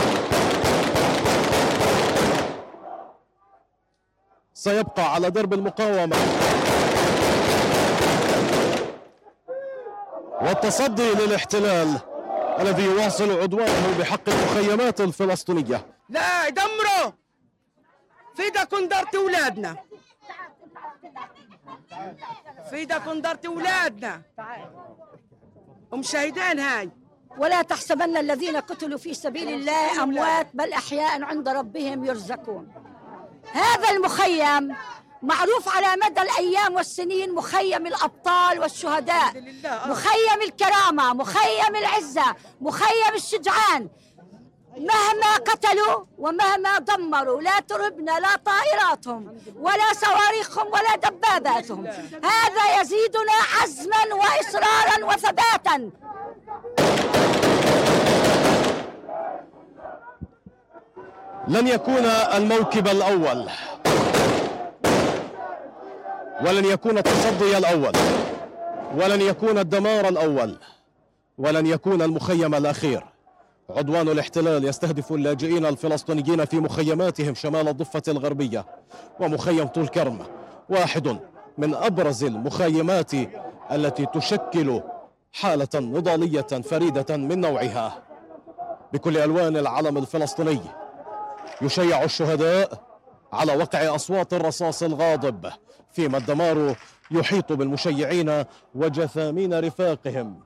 سيبقى 4.55 5.15
على 5.15 5.31
درب 5.31 5.53
المقاومة. 5.53 6.17
والتصدي 10.43 11.11
للاحتلال 11.15 11.89
الذي 12.61 12.85
يواصل 12.85 13.40
عدوانه 13.40 13.99
بحق 13.99 14.29
المخيمات 14.29 15.01
الفلسطينية. 15.01 15.87
لا 16.09 16.49
دمروا 16.49 17.12
فيدكم 18.37 18.88
درت 18.88 19.14
أولادنا. 19.14 19.77
فيدكم 22.71 23.21
درت 23.21 23.47
أولادنا. 23.47 24.23
ومشاهدين 25.92 26.59
هاي. 26.59 26.90
ولا 27.38 27.62
تحسبن 27.62 28.16
الذين 28.16 28.57
قتلوا 28.57 28.99
في 28.99 29.14
سبيل 29.14 29.49
الله 29.49 30.03
أموات 30.03 30.49
بل 30.55 30.73
أحياء 30.73 31.23
عند 31.23 31.49
ربهم 31.49 32.05
يرزقون. 32.05 32.68
هذا 33.53 33.90
المخيم 33.90 34.77
معروف 35.23 35.77
على 35.77 35.87
مدى 36.05 36.23
الأيام 36.23 36.75
والسنين 36.75 37.35
مخيم 37.35 37.87
الأبطال 37.87 38.61
والشهداء 38.61 39.33
مخيم 39.87 40.43
الكرامة 40.43 41.15
مخيم 41.15 41.77
العزة 41.77 42.35
مخيم 42.61 43.15
الشجعان. 43.15 43.89
مهما 44.77 45.37
قتلوا 45.37 46.05
ومهما 46.19 46.79
دمروا 46.79 47.41
لا 47.41 47.61
تربنا 47.61 48.21
لا 48.21 48.37
طائراتهم 48.37 49.39
ولا 49.57 49.93
صواريخهم 49.93 50.67
ولا 50.67 50.97
دباباتهم. 50.97 51.87
هذا 52.25 52.81
يزيدنا 52.81 53.33
عزما 53.61 54.15
واصرارا 54.15 55.05
وثباتا. 55.05 55.91
لن 61.49 61.69
يكون 61.69 62.05
الموكب 62.07 62.89
الأول. 62.89 63.51
ولن 66.46 66.64
يكون 66.64 66.98
التصدي 66.98 67.59
الأول 67.59 67.92
ولن 68.96 69.20
يكون 69.20 69.59
الدمار 69.59 70.09
الأول 70.09 70.59
ولن 71.38 71.66
يكون 71.66 72.03
المخيم 72.03 72.55
الأخير. 72.55 73.05
عدوان 73.70 74.09
الاحتلال 74.09 74.64
يستهدف 74.64 75.12
اللاجئين 75.12 75.66
الفلسطينيين 75.66 76.44
في 76.44 76.61
مخيماتهم 76.61 77.35
شمال 77.35 77.68
الضفة 77.68 78.03
الغربية 78.09 78.66
ومخيم 79.20 79.66
طول 79.66 79.88
كرم 79.88 80.18
واحد 80.68 81.18
من 81.59 81.74
أبرز 81.74 82.24
المخيمات 82.24 83.12
التي 83.72 84.07
تشكل 84.07 84.83
حالة 85.33 85.68
نضالية 85.74 86.40
فريدة 86.40 87.16
من 87.16 87.40
نوعها. 87.40 88.03
بكل 88.92 89.18
ألوان 89.18 89.57
العلم 89.57 89.98
الفلسطيني 89.98 90.61
يشيع 91.62 92.05
الشهداء 92.05 92.83
على 93.33 93.57
وقع 93.57 93.94
أصوات 93.94 94.33
الرصاص 94.33 94.83
الغاضب. 94.83 95.51
فيما 95.92 96.18
الدمار 96.18 96.74
يحيط 97.11 97.53
بالمشيعين 97.53 98.44
وجثامين 98.74 99.61
رفاقهم. 99.61 100.40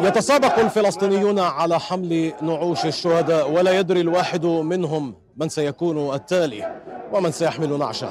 يتسابق 0.00 0.58
الفلسطينيون 0.58 1.38
على 1.38 1.80
حمل 1.80 2.32
نعوش 2.42 2.86
الشهداء 2.86 3.50
ولا 3.50 3.78
يدري 3.78 4.00
الواحد 4.00 4.46
منهم 4.46 5.14
من 5.36 5.48
سيكون 5.48 6.14
التالي 6.14 6.80
ومن 7.12 7.30
سيحمل 7.30 7.78
نعشه. 7.78 8.10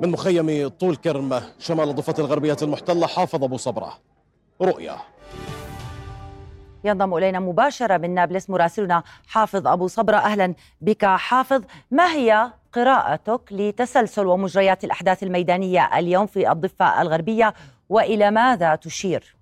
من 0.00 0.10
مخيم 0.10 0.68
طول 0.68 0.96
كرم 0.96 1.40
شمال 1.58 1.88
الضفة 1.90 2.14
الغربية 2.18 2.56
المحتلة 2.62 3.06
حافظ 3.06 3.44
أبو 3.44 3.56
صبرة. 3.56 3.98
رؤيا. 4.62 4.96
ينضم 6.84 7.14
إلينا 7.14 7.40
مباشرة 7.40 7.96
من 7.96 8.14
نابلس 8.14 8.50
مراسلنا 8.50 9.02
حافظ 9.26 9.66
أبو 9.66 9.86
صبرة. 9.86 10.16
أهلا 10.16 10.54
بك 10.80 11.04
حافظ 11.04 11.62
ما 11.90 12.12
هي 12.12 12.52
قراءتك 12.72 13.40
لتسلسل 13.50 14.26
ومجريات 14.26 14.84
الأحداث 14.84 15.22
الميدانية 15.22 15.98
اليوم 15.98 16.26
في 16.26 16.52
الضفة 16.52 17.02
الغربية 17.02 17.54
وإلى 17.88 18.30
ماذا 18.30 18.74
تشير؟ 18.74 19.41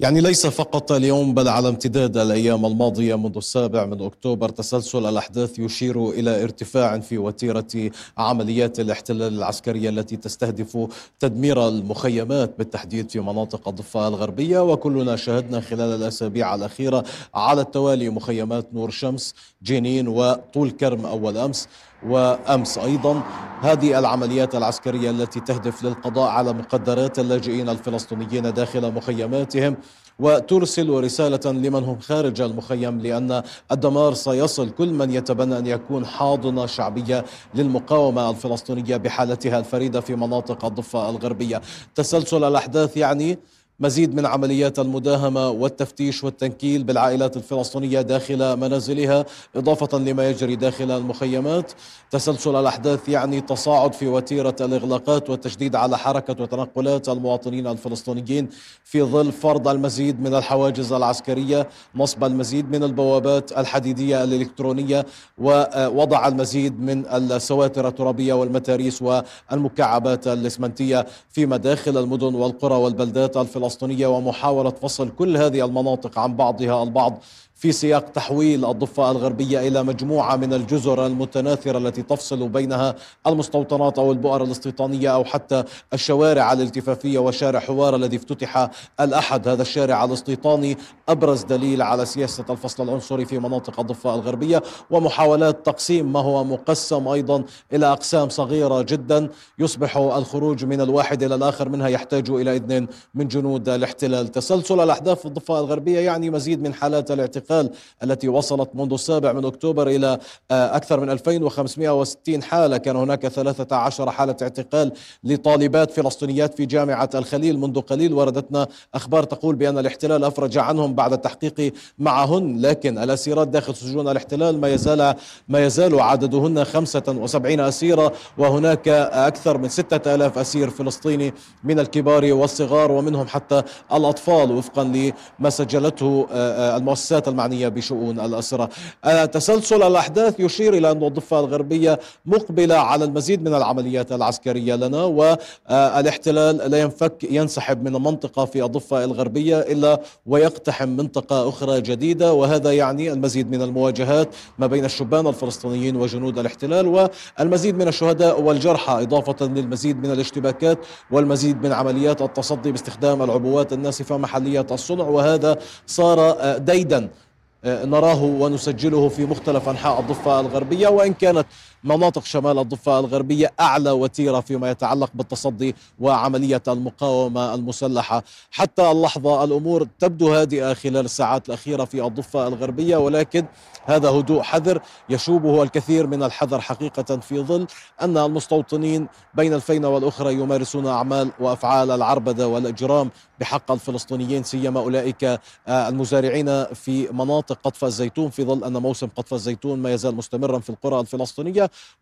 يعني 0.00 0.20
ليس 0.20 0.46
فقط 0.46 0.92
اليوم 0.92 1.34
بل 1.34 1.48
على 1.48 1.68
امتداد 1.68 2.16
الأيام 2.16 2.66
الماضية 2.66 3.14
منذ 3.14 3.36
السابع 3.36 3.84
من 3.86 4.02
أكتوبر 4.02 4.48
تسلسل 4.48 5.06
الأحداث 5.06 5.58
يشير 5.58 6.10
إلى 6.10 6.42
ارتفاع 6.42 6.98
في 6.98 7.18
وتيرة 7.18 7.90
عمليات 8.18 8.80
الاحتلال 8.80 9.34
العسكريه 9.38 9.88
التي 9.88 10.16
تستهدف 10.16 10.88
تدمير 11.20 11.68
المخيمات 11.68 12.58
بالتحديد 12.58 13.10
في 13.10 13.20
مناطق 13.20 13.68
الضفة 13.68 14.08
الغربية. 14.08 14.72
وكلنا 14.72 15.16
شاهدنا 15.16 15.60
خلال 15.60 16.02
الأسابيع 16.02 16.54
الأخيرة 16.54 17.04
على 17.34 17.60
التوالي 17.60 18.08
مخيمات 18.10 18.74
نور 18.74 18.90
شمس 18.90 19.34
جنين 19.62 20.08
وطول 20.08 20.70
كرم 20.70 21.06
أول 21.06 21.36
أمس 21.36 21.68
وأمس 22.06 22.78
أيضا. 22.78 23.22
هذه 23.60 23.98
العمليات 23.98 24.54
العسكرية 24.54 25.10
التي 25.10 25.40
تهدف 25.40 25.84
للقضاء 25.84 26.28
على 26.28 26.52
مقدرات 26.52 27.18
اللاجئين 27.18 27.68
الفلسطينيين 27.68 28.52
داخل 28.52 28.92
مخيماتهم. 28.92 29.76
وترسل 30.18 30.90
رسالة 30.90 31.52
لمن 31.52 31.84
هم 31.84 31.98
خارج 31.98 32.40
المخيم 32.40 33.00
لأن 33.00 33.42
الدمار 33.72 34.14
سيصل 34.14 34.70
كل 34.70 34.88
من 34.88 35.10
يتبنى 35.10 35.58
أن 35.58 35.66
يكون 35.66 36.06
حاضنة 36.06 36.66
شعبية 36.66 37.24
للمقاومة 37.54 38.30
الفلسطينية 38.30 38.96
بحالتها 38.96 39.58
الفريدة 39.58 40.00
في 40.00 40.14
مناطق 40.16 40.64
الضفة 40.64 41.10
الغربية. 41.10 41.62
تسلسل 41.94 42.44
الأحداث 42.44 42.96
يعني 42.96 43.38
مزيد 43.80 44.14
من 44.14 44.26
عمليات 44.26 44.78
المداهمة 44.78 45.50
والتفتيش 45.50 46.24
والتنكيل 46.24 46.84
بالعائلات 46.84 47.36
الفلسطينية 47.36 48.00
داخل 48.00 48.56
منازلها 48.56 49.24
إضافة 49.56 49.98
لما 49.98 50.30
يجري 50.30 50.56
داخل 50.56 50.90
المخيمات. 50.90 51.72
تسلسل 52.10 52.56
الأحداث 52.56 53.08
يعني 53.08 53.40
تصاعد 53.40 53.92
في 53.92 54.06
وتيرة 54.06 54.56
الإغلاقات 54.60 55.30
والتشديد 55.30 55.76
على 55.76 55.98
حركة 55.98 56.42
وتنقلات 56.42 57.08
المواطنين 57.08 57.66
الفلسطينيين 57.66 58.48
في 58.84 59.02
ظل 59.02 59.32
فرض 59.32 59.68
المزيد 59.68 60.20
من 60.20 60.34
الحواجز 60.34 60.92
العسكرية 60.92 61.68
نصب 61.94 62.24
المزيد 62.24 62.70
من 62.70 62.82
البوابات 62.82 63.58
الحديدية 63.58 64.24
الإلكترونية 64.24 65.06
ووضع 65.38 66.28
المزيد 66.28 66.80
من 66.80 67.06
السواتر 67.06 67.88
الترابية 67.88 68.32
والمتاريس 68.34 69.02
والمكعبات 69.02 70.26
الإسمنتية 70.26 71.06
في 71.30 71.46
مداخل 71.46 71.98
المدن 71.98 72.34
والقرى 72.34 72.74
والبلدات 72.74 73.36
الفلسطينية. 73.36 73.67
الفلسطينية 73.68 74.06
ومحاولة 74.06 74.70
فصل 74.70 75.10
كل 75.18 75.36
هذه 75.36 75.64
المناطق 75.64 76.18
عن 76.18 76.36
بعضها 76.36 76.82
البعض. 76.82 77.18
في 77.58 77.72
سياق 77.72 78.04
تحويل 78.10 78.64
الضفة 78.64 79.10
الغربية 79.10 79.68
إلى 79.68 79.82
مجموعة 79.82 80.36
من 80.36 80.52
الجزر 80.52 81.06
المتناثرة 81.06 81.78
التي 81.78 82.02
تفصل 82.02 82.48
بينها 82.48 82.94
المستوطنات 83.26 83.98
أو 83.98 84.12
البؤر 84.12 84.44
الاستيطانية 84.44 85.14
أو 85.14 85.24
حتى 85.24 85.64
الشوارع 85.92 86.52
الالتفافية 86.52 87.18
وشارع 87.18 87.60
حوار 87.60 87.96
الذي 87.96 88.16
افتتح 88.16 88.70
الأحد 89.00 89.48
هذا 89.48 89.62
الشارع 89.62 90.04
الاستيطاني 90.04 90.76
أبرز 91.08 91.42
دليل 91.42 91.82
على 91.82 92.06
سياسة 92.06 92.44
الفصل 92.50 92.82
العنصري 92.82 93.24
في 93.24 93.38
مناطق 93.38 93.80
الضفة 93.80 94.14
الغربية 94.14 94.62
ومحاولات 94.90 95.66
تقسيم 95.66 96.12
ما 96.12 96.20
هو 96.20 96.44
مقسم 96.44 97.08
أيضا 97.08 97.44
إلى 97.72 97.86
أقسام 97.86 98.28
صغيرة 98.28 98.82
جدا 98.82 99.28
يصبح 99.58 99.96
الخروج 99.96 100.64
من 100.64 100.80
الواحد 100.80 101.22
إلى 101.22 101.34
الآخر 101.34 101.68
منها 101.68 101.88
يحتاج 101.88 102.30
إلى 102.30 102.56
إذن 102.56 102.86
من 103.14 103.28
جنود 103.28 103.68
الاحتلال 103.68 104.28
تسلسل 104.28 104.80
الأحداث 104.80 105.18
في 105.18 105.26
الضفة 105.26 105.60
الغربية 105.60 106.00
يعني 106.00 106.30
مزيد 106.30 106.62
من 106.62 106.74
حالات 106.74 107.10
الاعتقال. 107.10 107.47
الاعتقال 107.50 107.70
التي 108.02 108.28
وصلت 108.28 108.70
منذ 108.74 108.92
السابع 108.92 109.32
من 109.32 109.44
أكتوبر 109.44 109.88
إلى 109.88 110.18
آه، 110.50 110.76
أكثر 110.76 111.00
من 111.00 111.10
2560 111.10 112.42
حالة. 112.42 112.76
كان 112.76 112.96
هناك 112.96 113.28
13 113.28 114.10
حالة 114.10 114.36
اعتقال 114.42 114.92
لطالبات 115.24 115.90
فلسطينيات 115.90 116.54
في 116.54 116.66
جامعة 116.66 117.10
الخليل 117.14 117.58
منذ 117.58 117.80
قليل. 117.80 118.12
وردتنا 118.12 118.66
أخبار 118.94 119.22
تقول 119.22 119.56
بأن 119.56 119.78
الاحتلال 119.78 120.24
أفرج 120.24 120.58
عنهم 120.58 120.94
بعد 120.94 121.12
التحقيق 121.12 121.72
معهن 121.98 122.60
لكن 122.60 122.98
الأسيرات 122.98 123.48
داخل 123.48 123.74
سجون 123.74 124.08
الاحتلال 124.08 124.60
ما 124.60 124.68
يزال 124.68 125.14
ما 125.48 125.66
يزال 125.66 126.00
عددهن 126.00 126.64
75 126.64 127.60
أسيرة. 127.60 128.12
وهناك 128.38 128.88
أكثر 128.88 129.58
من 129.58 129.68
6000 129.68 130.38
أسير 130.38 130.70
فلسطيني 130.70 131.34
من 131.64 131.78
الكبار 131.80 132.32
والصغار 132.32 132.92
ومنهم 132.92 133.26
حتى 133.26 133.62
الأطفال 133.92 134.52
وفقا 134.52 134.84
لما 134.84 135.50
سجلته 135.50 136.26
آه، 136.32 136.74
آه، 136.74 136.76
المؤسسات 136.76 137.28
المعنية 137.38 137.68
بشؤون 137.68 138.20
الأسرة. 138.20 138.68
آه، 139.04 139.24
تسلسل 139.24 139.82
الأحداث 139.82 140.40
يشير 140.40 140.74
إلى 140.74 140.90
أن 140.90 141.04
الضفة 141.04 141.40
الغربية 141.40 141.98
مقبلة 142.26 142.74
على 142.74 143.04
المزيد 143.04 143.48
من 143.48 143.54
العمليات 143.54 144.12
العسكرية 144.12 144.74
لنا 144.74 145.04
والاحتلال 145.04 146.56
لا 146.56 146.80
ينفك 146.80 147.24
ينسحب 147.30 147.84
من 147.84 147.96
المنطقة 147.96 148.44
في 148.44 148.64
الضفة 148.64 149.04
الغربية 149.04 149.58
إلا 149.58 150.00
ويقتحم 150.26 150.88
منطقة 150.88 151.48
أخرى 151.48 151.80
جديدة 151.80 152.32
وهذا 152.32 152.72
يعني 152.72 153.12
المزيد 153.12 153.50
من 153.50 153.62
المواجهات 153.62 154.34
ما 154.58 154.66
بين 154.66 154.84
الشبان 154.84 155.26
الفلسطينيين 155.26 155.96
وجنود 155.96 156.38
الاحتلال 156.38 157.08
والمزيد 157.38 157.74
من 157.74 157.88
الشهداء 157.88 158.40
والجرحى 158.40 159.02
إضافة 159.02 159.46
للمزيد 159.46 159.96
من 159.96 160.10
الاشتباكات 160.10 160.78
والمزيد 161.10 161.62
من 161.66 161.72
عمليات 161.72 162.22
التصدي 162.22 162.72
باستخدام 162.72 163.22
العبوات 163.22 163.72
الناسفة 163.72 164.16
محلية 164.16 164.66
الصنع 164.70 165.04
وهذا 165.04 165.56
صار 165.86 166.18
آه، 166.20 166.58
ديدا. 166.58 166.98
آه، 166.98 167.27
نراه 167.64 168.22
ونسجله 168.22 169.08
في 169.08 169.24
مختلف 169.26 169.68
أنحاء 169.68 170.00
الضفة 170.00 170.40
الغربية 170.40 170.88
وإن 170.88 171.14
كانت 171.14 171.46
مناطق 171.84 172.24
شمال 172.24 172.58
الضفة 172.58 172.98
الغربية 172.98 173.52
أعلى 173.60 173.90
وتيرة 173.90 174.40
فيما 174.40 174.70
يتعلق 174.70 175.10
بالتصدي 175.14 175.74
وعملية 176.00 176.62
المقاومة 176.68 177.54
المسلحة. 177.54 178.22
حتى 178.50 178.90
اللحظة 178.90 179.44
الأمور 179.44 179.88
تبدو 179.98 180.34
هادئة 180.34 180.74
خلال 180.74 181.04
الساعات 181.04 181.48
الأخيرة 181.48 181.84
في 181.84 182.06
الضفة 182.06 182.48
الغربية 182.48 182.96
ولكن 182.96 183.46
هذا 183.84 184.08
هدوء 184.08 184.42
حذر 184.42 184.82
يشوبه 185.08 185.62
الكثير 185.62 186.06
من 186.06 186.22
الحذر 186.22 186.60
حقيقة 186.60 187.16
في 187.16 187.40
ظل 187.40 187.66
أن 188.02 188.18
المستوطنين 188.18 189.08
بين 189.34 189.54
الفينه 189.54 189.88
والأخرى 189.88 190.34
يمارسون 190.34 190.86
أعمال 190.86 191.32
وأفعال 191.40 191.90
العربدة 191.90 192.48
والإجرام 192.48 193.10
بحق 193.40 193.72
الفلسطينيين 193.72 194.42
سيما 194.42 194.80
أولئك 194.80 195.24
آه، 195.24 195.38
المزارعين 195.68 196.64
في 196.64 197.08
مناطق 197.12 197.58
قطف 197.64 197.84
الزيتون 197.84 198.30
في 198.30 198.44
ظل 198.44 198.64
أن 198.64 198.72
موسم 198.76 199.06
قطف 199.16 199.34
الزيتون 199.34 199.78
ما 199.78 199.92
يزال 199.92 200.14
مستمرا 200.14 200.58
في 200.58 200.70
القرى 200.70 201.00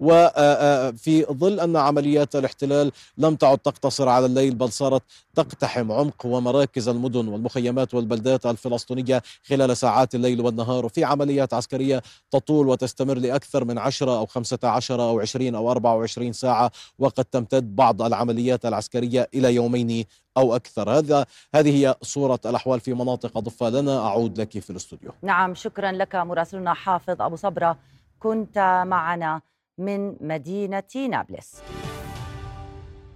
وفي 0.00 0.32
آه، 0.36 1.30
آه، 1.30 1.32
ظل 1.32 1.60
أن 1.60 1.76
عمليات 1.76 2.36
الاحتلال 2.36 2.92
لم 3.18 3.36
تعد 3.36 3.58
تقتصر 3.58 4.08
على 4.08 4.26
الليل 4.26 4.54
بل 4.54 4.72
صارت 4.72 5.02
تقتحم 5.34 5.92
عمق 5.92 6.26
ومراكز 6.26 6.88
المدن 6.88 7.28
والمخيمات 7.28 7.94
والبلدات 7.94 8.46
الفلسطينية 8.46 9.22
خلال 9.48 9.76
ساعات 9.76 10.14
الليل 10.14 10.40
والنهار. 10.40 10.86
وفي 10.86 11.04
عمليات 11.04 11.54
عسكرية 11.54 12.02
تطول 12.30 12.68
وتستمر 12.68 13.18
لأكثر 13.18 13.64
من 13.64 13.78
10 13.78 14.18
أو 14.18 14.26
15 14.26 15.02
أو 15.02 15.20
20 15.20 15.54
أو 15.54 15.70
24 15.70 16.32
ساعة 16.32 16.70
وقد 16.98 17.24
تمتد 17.24 17.76
بعض 17.76 18.02
العمليات 18.02 18.66
العسكرية 18.66 19.28
إلى 19.34 19.54
يومين 19.54 20.04
أو 20.36 20.56
أكثر. 20.56 20.90
هذا 20.90 21.26
هذه 21.54 21.76
هي 21.76 21.94
صورة 22.02 22.40
الأحوال 22.46 22.80
في 22.80 22.94
مناطق 22.94 23.38
ضفة 23.38 23.68
لنا 23.68 23.98
أعود 23.98 24.40
لك 24.40 24.58
في 24.58 24.70
الاستوديو. 24.70 25.10
نعم 25.22 25.54
شكرا 25.54 25.92
لك 25.92 26.14
مراسلنا 26.14 26.74
حافظ 26.74 27.22
أبو 27.22 27.36
صبرة. 27.36 27.76
كنت 28.20 28.82
معنا. 28.86 29.40
من 29.78 30.16
مدينة 30.20 31.08
نابلس. 31.08 31.62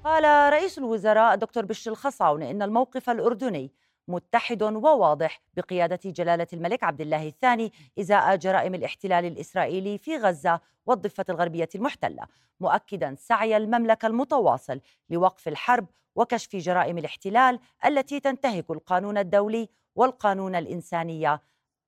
قال 0.05 0.53
رئيس 0.53 0.79
الوزراء 0.79 1.37
دكتور 1.37 1.65
بشر 1.65 1.91
الخصاون 1.91 2.43
إن 2.43 2.63
الموقف 2.63 3.11
الأردني 3.11 3.73
متحد 4.09 4.63
وواضح 4.63 5.43
بقيادة 5.57 6.01
جلالة 6.05 6.47
الملك 6.53 6.85
عبد 6.85 7.01
الله 7.01 7.29
الثاني 7.29 7.73
إزاء 8.01 8.37
جرائم 8.37 8.75
الاحتلال 8.75 9.25
الإسرائيلي 9.25 9.99
في 9.99 10.17
غزة 10.17 10.61
والضفة 10.87 11.25
الغربية 11.29 11.69
المحتلة 11.75 12.27
مؤكدا 12.61 13.15
سعي 13.19 13.57
المملكة 13.57 14.07
المتواصل 14.07 14.81
لوقف 15.11 15.49
الحرب 15.49 15.87
وكشف 16.17 16.57
جرائم 16.57 16.99
الاحتلال 16.99 17.59
التي 17.87 18.21
تنتهك 18.21 18.71
القانون 18.71 19.19
الدولي 19.19 19.69
والقانون 19.95 20.55
الإنساني 20.55 21.41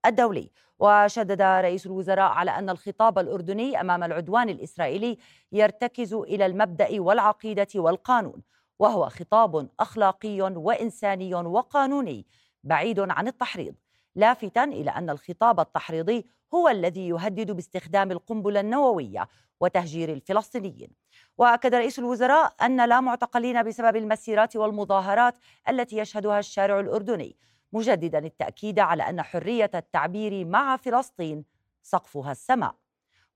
الدولي. 0.06 0.50
وشدد 0.78 1.42
رئيس 1.42 1.86
الوزراء 1.86 2.32
على 2.32 2.50
أن 2.50 2.70
الخطاب 2.70 3.18
الأردني 3.18 3.80
أمام 3.80 4.04
العدوان 4.04 4.48
الإسرائيلي 4.48 5.18
يرتكز 5.52 6.14
إلى 6.14 6.46
المبدأ 6.46 7.00
والعقيدة 7.00 7.68
والقانون 7.74 8.42
وهو 8.78 9.08
خطاب 9.08 9.68
أخلاقي 9.80 10.40
وإنساني 10.40 11.34
وقانوني 11.34 12.26
بعيد 12.64 13.00
عن 13.00 13.28
التحريض 13.28 13.74
لافتا 14.14 14.64
إلى 14.64 14.90
أن 14.90 15.10
الخطاب 15.10 15.60
التحريضي 15.60 16.26
هو 16.54 16.68
الذي 16.68 17.08
يهدد 17.08 17.50
باستخدام 17.50 18.10
القنبلة 18.10 18.60
النووية 18.60 19.28
وتهجير 19.60 20.12
الفلسطينيين. 20.12 20.90
وأكد 21.38 21.74
رئيس 21.74 21.98
الوزراء 21.98 22.54
أن 22.62 22.88
لا 22.88 23.00
معتقلين 23.00 23.62
بسبب 23.62 23.96
المسيرات 23.96 24.56
والمظاهرات 24.56 25.34
التي 25.68 25.98
يشهدها 25.98 26.38
الشارع 26.38 26.80
الأردني 26.80 27.36
مجددا 27.72 28.18
التأكيد 28.18 28.78
على 28.78 29.02
أن 29.02 29.22
حرية 29.22 29.70
التعبير 29.74 30.44
مع 30.44 30.76
فلسطين 30.76 31.44
سقفها 31.82 32.32
السماء. 32.32 32.74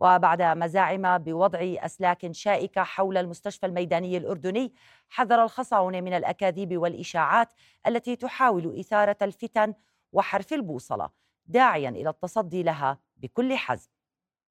وبعد 0.01 0.43
مزاعم 0.43 1.19
بوضع 1.19 1.59
أسلاك 1.63 2.33
شائكة 2.33 2.83
حول 2.83 3.17
المستشفى 3.17 3.67
الميداني 3.67 4.17
الأردني 4.17 4.73
حذر 5.09 5.43
الخصعون 5.45 6.05
من 6.05 6.13
الأكاذيب 6.13 6.77
والإشاعات 6.77 7.49
التي 7.87 8.17
تحاول 8.17 8.79
إثارة 8.81 9.17
الفتن 9.23 9.75
وحرف 10.13 10.53
البوصلة 10.53 11.11
داعيا 11.47 11.89
إلى 11.89 12.09
التصدي 12.09 12.63
لها 12.63 12.99
بكل 13.17 13.57
حزم. 13.57 13.91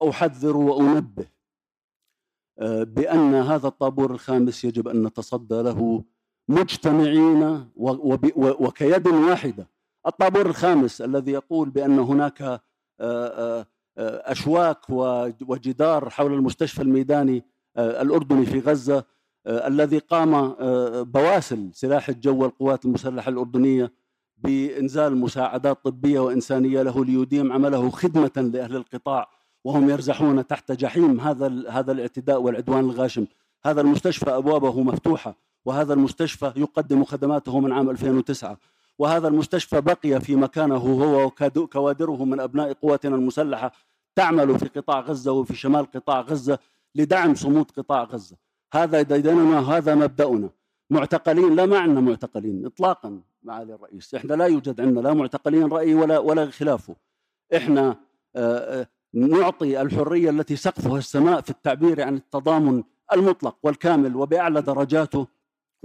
أحذر 0.09 0.57
وأنبه 0.57 1.27
آه، 2.59 2.83
بأن 2.83 3.35
هذا 3.35 3.67
الطابور 3.67 4.11
الخامس 4.11 4.65
يجب 4.65 4.87
أن 4.87 5.03
نتصدى 5.03 5.61
له 5.61 6.03
مجتمعين 6.47 7.69
وكيد 7.75 9.07
واحدة. 9.07 9.67
الطابور 10.07 10.45
الخامس 10.45 11.01
الذي 11.01 11.31
يقول 11.31 11.69
بأن 11.69 11.99
هناك 11.99 12.41
آه، 12.41 12.61
آه، 12.99 13.65
أشواك 14.31 14.89
وجدار 15.41 16.09
حول 16.09 16.33
المستشفى 16.33 16.81
الميداني 16.81 17.43
الأردني 17.77 18.45
في 18.45 18.59
غزة 18.59 19.03
الذي 19.47 19.97
قام 19.97 20.55
بواسل 21.03 21.69
سلاح 21.73 22.09
الجو 22.09 22.43
والقوات 22.43 22.85
المسلحة 22.85 23.29
الأردنية 23.29 23.91
بإنزال 24.37 25.17
مساعدات 25.17 25.85
طبية 25.85 26.19
وإنسانية 26.19 26.81
له 26.81 27.05
ليديم 27.05 27.53
عمله 27.53 27.89
خدمة 27.89 28.51
لأهل 28.53 28.75
القطاع 28.75 29.29
وهم 29.63 29.89
يرزحون 29.89 30.47
تحت 30.47 30.71
جحيم 30.71 31.19
هذا 31.19 31.69
هذا 31.69 31.91
الاعتداء 31.91 32.41
والعدوان 32.41 32.79
الغاشم. 32.79 33.25
هذا 33.65 33.81
المستشفى 33.81 34.29
أبوابه 34.29 34.83
مفتوحة 34.83 35.35
وهذا 35.65 35.93
المستشفى 35.93 36.53
يقدم 36.55 37.03
خدماته 37.03 37.59
من 37.59 37.71
عام 37.71 37.89
2009 37.89 38.57
وهذا 38.99 39.27
المستشفى 39.27 39.81
بقي 39.81 40.21
في 40.21 40.35
مكانه 40.35 40.75
هو 40.75 41.31
وكوادره 41.55 42.25
من 42.25 42.39
أبناء 42.39 42.73
قواتنا 42.73 43.15
المسلحة 43.15 43.71
تعمل 44.15 44.59
في 44.59 44.65
قطاع 44.65 44.99
غزة 44.99 45.31
وفي 45.31 45.55
شمال 45.55 45.91
قطاع 45.91 46.21
غزة 46.21 46.59
لدعم 46.95 47.35
صمود 47.35 47.71
قطاع 47.71 48.03
غزة. 48.03 48.35
هذا 48.73 49.01
ديدننا 49.01 49.59
هذا 49.59 49.95
مبدأنا. 49.95 50.49
معتقلين 50.89 51.55
لا 51.55 51.65
معنا 51.65 52.01
معتقلين 52.01 52.65
اطلاقا 52.65 53.21
معالي 53.43 53.73
الرئيس. 53.73 54.15
إحنا 54.15 54.33
لا 54.33 54.45
يوجد 54.45 54.81
عندنا 54.81 54.99
لا 54.99 55.13
معتقلين 55.13 55.67
رأي 55.67 55.95
ولا 55.95 56.19
ولا 56.19 56.45
خلافه. 56.45 56.95
إحنا 57.55 57.95
آه، 58.35 58.81
آه، 58.81 58.87
نعطي 59.13 59.81
الحرية 59.81 60.29
التي 60.29 60.55
سقفها 60.55 60.97
السماء 60.97 61.41
في 61.41 61.49
التعبير 61.49 62.01
عن 62.01 62.15
التضامن 62.15 62.83
المطلق 63.13 63.57
والكامل 63.63 64.15
وبأعلى 64.15 64.61
درجاته 64.61 65.27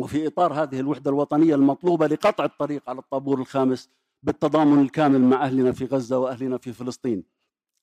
وفي 0.00 0.26
إطار 0.26 0.52
هذه 0.52 0.80
الوحدة 0.80 1.10
الوطنية 1.10 1.54
المطلوبة 1.54 2.06
لقطع 2.06 2.44
الطريق 2.44 2.90
على 2.90 2.98
الطابور 2.98 3.40
الخامس 3.40 3.90
بالتضامن 4.22 4.82
الكامل 4.82 5.20
مع 5.20 5.44
أهلنا 5.44 5.72
في 5.72 5.84
غزة 5.84 6.18
وأهلنا 6.18 6.58
في 6.58 6.72
فلسطين 6.72 7.24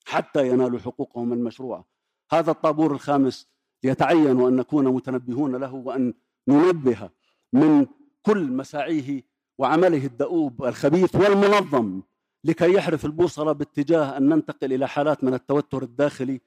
حتى 0.06 0.48
ينالوا 0.48 0.78
حقوقهم 0.78 1.32
المشروعة. 1.32 1.84
هذا 2.32 2.50
الطابور 2.50 2.92
الخامس 2.92 3.48
يتعين 3.82 4.40
أن 4.40 4.56
نكون 4.56 4.84
متنبهون 4.88 5.56
له 5.56 5.74
وأن 5.74 6.14
ننبه 6.48 7.10
من 7.52 7.86
كل 8.22 8.52
مساعيه 8.52 9.22
وعمله 9.58 10.06
الدؤوب 10.06 10.64
الخبيث 10.64 11.14
والمنظم 11.14 12.02
لكي 12.44 12.72
يحرف 12.74 13.04
البوصلة 13.04 13.52
باتجاه 13.52 14.16
أن 14.16 14.28
ننتقل 14.28 14.72
إلى 14.72 14.88
حالات 14.88 15.24
من 15.24 15.34
التوتر 15.34 15.82
الداخلي 15.82 16.40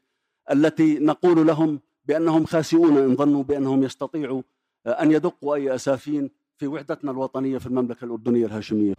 التي 0.52 1.00
نقول 1.00 1.48
لهم 1.48 1.80
بأنهم 2.06 2.46
خاسئون 2.46 2.98
إن 2.98 3.16
ظنوا 3.16 3.44
بأنهم 3.44 3.84
يستطيعوا 3.84 4.42
أن 4.88 5.12
يدقوا 5.12 5.56
أي 5.56 5.76
أسافين 5.76 6.32
في 6.58 6.68
وحدتنا 6.68 7.12
الوطنية 7.12 7.58
في 7.58 7.68
المملكة 7.68 8.06
الأردنية 8.06 8.46
الهاشمية. 8.46 8.94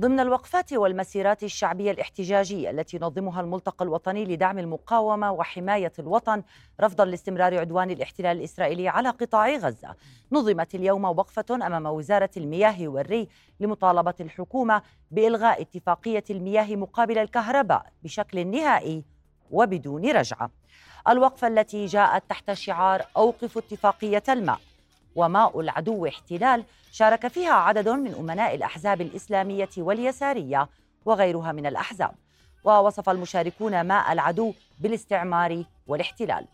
ضمن 0.00 0.20
الوقفات 0.20 0.72
والمسيرات 0.72 1.42
الشعبية 1.42 1.90
الاحتجاجية 1.90 2.70
التي 2.70 2.96
ينظمها 2.96 3.40
الملتقى 3.40 3.84
الوطني 3.84 4.24
لدعم 4.24 4.58
المقاومة 4.58 5.32
وحماية 5.32 5.92
الوطن 5.98 6.42
رفضا 6.80 7.04
لاستمرار 7.04 7.58
عدوان 7.58 7.90
الاحتلال 7.90 8.36
الإسرائيلي 8.36 8.88
على 8.88 9.08
قطاع 9.08 9.56
غزة 9.56 9.94
نظمت 10.32 10.74
اليوم 10.74 11.04
وقفة 11.04 11.44
أمام 11.66 11.86
وزارة 11.86 12.30
المياه 12.36 12.88
والري 12.88 13.28
لمطالبة 13.60 14.14
الحكومة 14.20 14.82
بإلغاء 15.10 15.62
اتفاقية 15.62 16.24
المياه 16.30 16.76
مقابل 16.76 17.18
الكهرباء 17.18 17.92
بشكل 18.04 18.46
نهائي 18.46 19.04
وبدون 19.50 20.10
رجعة 20.10 20.50
الوقفة 21.08 21.48
التي 21.48 21.86
جاءت 21.86 22.22
تحت 22.28 22.52
شعار 22.52 23.02
أوقف 23.16 23.58
اتفاقية 23.58 24.22
الماء. 24.28 24.60
وماء 25.16 25.60
العدو 25.60 26.06
احتلال 26.06 26.64
شارك 26.92 27.28
فيها 27.28 27.52
عدد 27.52 27.88
من 27.88 28.14
أمناء 28.14 28.54
الأحزاب 28.54 29.00
الإسلامية 29.00 29.68
واليسارية 29.78 30.68
وغيرها 31.04 31.52
من 31.52 31.66
الأحزاب. 31.66 32.14
ووصف 32.64 33.08
المشاركون 33.08 33.80
ماء 33.80 34.12
العدو 34.12 34.52
بالاستعمار 34.80 35.64
والاحتلال. 35.86 36.46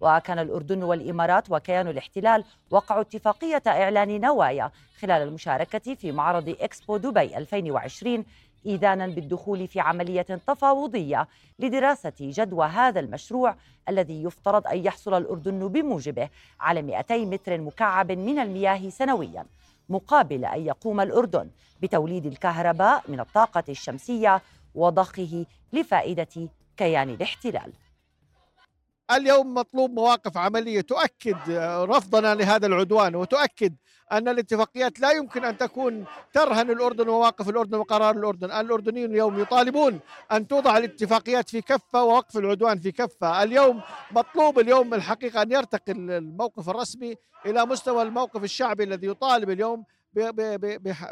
وكان 0.00 0.38
الأردن 0.38 0.82
والإمارات 0.82 1.50
وكيان 1.50 1.88
الاحتلال 1.88 2.44
وقعوا 2.70 3.00
اتفاقية 3.00 3.62
إعلان 3.66 4.20
نوايا 4.20 4.70
خلال 5.00 5.22
المشاركة 5.22 5.94
في 5.94 6.12
معرض 6.12 6.56
إكسبو 6.60 6.96
دبي 6.96 7.36
2020 7.38 8.24
إيذانا 8.66 9.06
بالدخول 9.06 9.68
في 9.68 9.80
عملية 9.80 10.22
تفاوضية 10.22 11.28
لدراسة 11.58 12.12
جدوى 12.20 12.66
هذا 12.66 13.00
المشروع 13.00 13.56
الذي 13.88 14.22
يفترض 14.22 14.66
أن 14.66 14.84
يحصل 14.84 15.14
الأردن 15.14 15.68
بموجبه 15.68 16.28
على 16.60 16.82
200 16.82 17.16
متر 17.16 17.60
مكعب 17.60 18.12
من 18.12 18.38
المياه 18.38 18.88
سنوياً 18.88 19.44
مقابل 19.88 20.44
أن 20.44 20.66
يقوم 20.66 21.00
الأردن 21.00 21.50
بتوليد 21.82 22.26
الكهرباء 22.26 23.02
من 23.08 23.20
الطاقة 23.20 23.64
الشمسية 23.68 24.42
وضخه 24.74 25.46
لفائدة 25.72 26.48
كيان 26.76 27.10
الاحتلال. 27.10 27.72
اليوم 29.10 29.54
مطلوب 29.54 29.90
مواقف 29.90 30.36
عملية. 30.36 30.80
تؤكد 30.80 31.50
رفضنا 31.90 32.34
لهذا 32.34 32.66
العدوان 32.66 33.14
وتؤكد 33.14 33.74
أن 34.12 34.28
الاتفاقيات 34.28 35.00
لا 35.00 35.10
يمكن 35.10 35.44
أن 35.44 35.56
تكون 35.56 36.04
ترهن 36.32 36.70
الأردن 36.70 37.08
ومواقف 37.08 37.48
الأردن 37.48 37.78
وقرار 37.78 38.16
الأردن، 38.16 38.50
الأردنيون 38.50 39.10
اليوم 39.10 39.40
يطالبون 39.40 40.00
أن 40.32 40.48
توضع 40.48 40.76
الاتفاقيات 40.76 41.48
في 41.48 41.60
كفة 41.60 42.04
ووقف 42.04 42.36
العدوان 42.36 42.80
في 42.80 42.92
كفة، 42.92 43.42
اليوم 43.42 43.82
مطلوب 44.10 44.58
اليوم 44.58 44.94
الحقيقة 44.94 45.42
أن 45.42 45.52
يرتقي 45.52 45.92
الموقف 45.92 46.68
الرسمي 46.68 47.14
إلى 47.46 47.66
مستوى 47.66 48.02
الموقف 48.02 48.44
الشعبي 48.44 48.84
الذي 48.84 49.06
يطالب 49.06 49.50
اليوم 49.50 49.84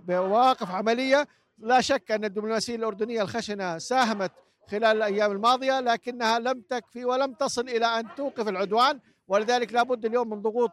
بمواقف 0.02 0.70
عملية، 0.70 1.28
لا 1.58 1.80
شك 1.80 2.10
أن 2.10 2.24
الدبلوماسية 2.24 2.76
الأردنية 2.76 3.22
الخشنة 3.22 3.78
ساهمت 3.78 4.32
خلال 4.70 4.84
الأيام 4.96 5.32
الماضية 5.32 5.80
لكنها 5.80 6.38
لم 6.38 6.60
تكفي 6.70 7.04
ولم 7.04 7.34
تصل 7.34 7.68
إلى 7.68 7.86
أن 7.86 8.14
توقف 8.16 8.48
العدوان 8.48 9.00
ولذلك 9.28 9.72
لابد 9.72 10.04
اليوم 10.04 10.28
من 10.30 10.42
ضغوط 10.42 10.70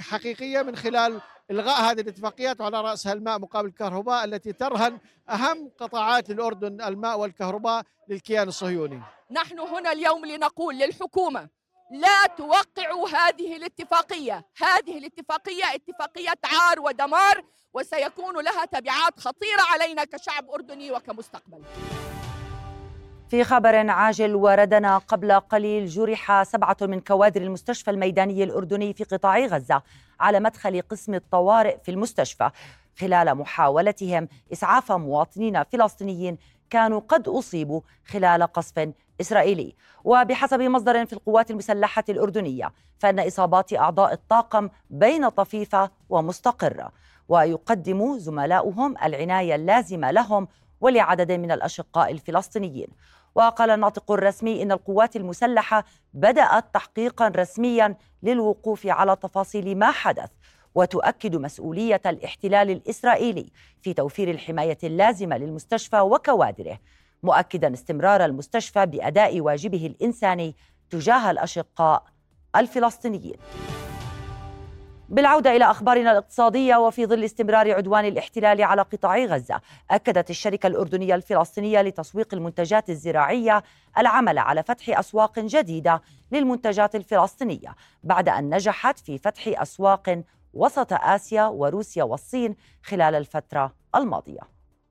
حقيقية 0.00 0.62
من 0.62 0.76
خلال 0.76 1.20
إلغاء 1.50 1.80
هذه 1.80 2.00
الاتفاقيات 2.00 2.60
وعلى 2.60 2.80
راسها 2.80 3.12
الماء 3.12 3.38
مقابل 3.38 3.68
الكهرباء 3.68 4.24
التي 4.24 4.52
ترهن 4.52 4.98
أهم 5.30 5.70
قطاعات 5.78 6.30
الأردن 6.30 6.80
الماء 6.80 7.18
والكهرباء 7.18 7.82
للكيان 8.08 8.48
الصهيوني. 8.48 9.02
نحن 9.30 9.58
هنا 9.58 9.92
اليوم 9.92 10.26
لنقول 10.26 10.78
للحكومة 10.78 11.48
لا 11.90 12.26
توقعوا 12.26 13.08
هذه 13.08 13.56
الاتفاقية، 13.56 14.46
هذه 14.56 14.98
الاتفاقية 14.98 15.64
اتفاقيه 15.74 16.38
عار 16.44 16.80
ودمار 16.80 17.44
وسيكون 17.72 18.44
لها 18.44 18.64
تبعات 18.64 19.20
خطيرة 19.20 19.62
علينا 19.72 20.04
كشعب 20.04 20.50
أردني 20.50 20.92
وكمستقبل. 20.92 21.62
في 23.30 23.44
خبر 23.44 23.90
عاجل 23.90 24.34
وردنا 24.34 24.98
قبل 24.98 25.32
قليل 25.32 25.86
جرح 25.86 26.42
سبعة 26.42 26.76
من 26.82 27.00
كوادر 27.00 27.42
المستشفى 27.42 27.90
الميداني 27.90 28.44
الأردني 28.44 28.92
في 28.92 29.04
قطاع 29.04 29.38
غزة 29.38 29.82
على 30.20 30.40
مدخل 30.40 30.82
قسم 30.82 31.14
الطوارئ 31.14 31.78
في 31.82 31.90
المستشفى. 31.90 32.50
خلال 33.00 33.34
محاولتهم 33.34 34.28
إسعاف 34.52 34.92
مواطنين 34.92 35.62
فلسطينيين 35.62 36.38
كانوا 36.70 37.00
قد 37.08 37.28
أصيبوا 37.28 37.80
خلال 38.06 38.42
قصف 38.42 38.88
إسرائيلي. 39.20 39.74
وبحسب 40.04 40.60
مصدر 40.60 41.06
في 41.06 41.12
القوات 41.12 41.50
المسلحة 41.50 42.04
الأردنية 42.08 42.72
فإن 42.98 43.20
إصابات 43.20 43.72
أعضاء 43.72 44.12
الطاقم 44.12 44.68
بين 44.90 45.28
طفيفة 45.28 45.90
ومستقرة 46.08 46.92
ويقدم 47.28 48.18
زملاؤهم 48.18 48.94
العناية 49.04 49.54
اللازمة 49.54 50.10
لهم 50.10 50.48
ولعدد 50.80 51.32
من 51.32 51.52
الأشقاء 51.52 52.12
الفلسطينيين. 52.12 52.88
وقال 53.34 53.70
الناطق 53.70 54.12
الرسمي 54.12 54.62
إن 54.62 54.72
القوات 54.72 55.16
المسلحة 55.16 55.84
بدأت 56.14 56.64
تحقيقا 56.74 57.28
رسميا 57.28 57.96
للوقوف 58.22 58.86
على 58.86 59.16
تفاصيل 59.16 59.78
ما 59.78 59.90
حدث 59.90 60.30
وتؤكد 60.74 61.36
مسؤولية 61.36 62.00
الاحتلال 62.06 62.70
الإسرائيلي 62.70 63.46
في 63.82 63.94
توفير 63.94 64.30
الحماية 64.30 64.78
اللازمة 64.84 65.36
للمستشفى 65.36 66.00
وكوادره 66.00 66.78
مؤكدا 67.22 67.72
استمرار 67.72 68.24
المستشفى 68.24 68.86
بأداء 68.86 69.40
واجبه 69.40 69.86
الإنساني 69.86 70.56
تجاه 70.90 71.30
الأشقاء 71.30 72.04
الفلسطينيين. 72.56 73.36
بالعودة 75.10 75.56
إلى 75.56 75.64
أخبارنا 75.64 76.10
الاقتصادية 76.10 76.76
وفي 76.76 77.06
ظل 77.06 77.24
استمرار 77.24 77.72
عدوان 77.72 78.04
الاحتلال 78.04 78.62
على 78.62 78.82
قطاع 78.82 79.24
غزة 79.24 79.60
أكدت 79.90 80.30
الشركة 80.30 80.66
الأردنية 80.66 81.14
الفلسطينية 81.14 81.82
لتسويق 81.82 82.34
المنتجات 82.34 82.90
الزراعية 82.90 83.62
العمل 83.98 84.38
على 84.38 84.62
فتح 84.62 84.98
أسواق 84.98 85.38
جديدة 85.38 86.02
للمنتجات 86.32 86.94
الفلسطينية 86.94 87.74
بعد 88.04 88.28
أن 88.28 88.54
نجحت 88.54 88.98
في 88.98 89.18
فتح 89.18 89.42
أسواق 89.62 90.22
وسط 90.54 90.92
آسيا 90.92 91.46
وروسيا 91.46 92.04
والصين 92.04 92.56
خلال 92.82 93.14
الفترة 93.14 93.74
الماضية. 93.96 94.40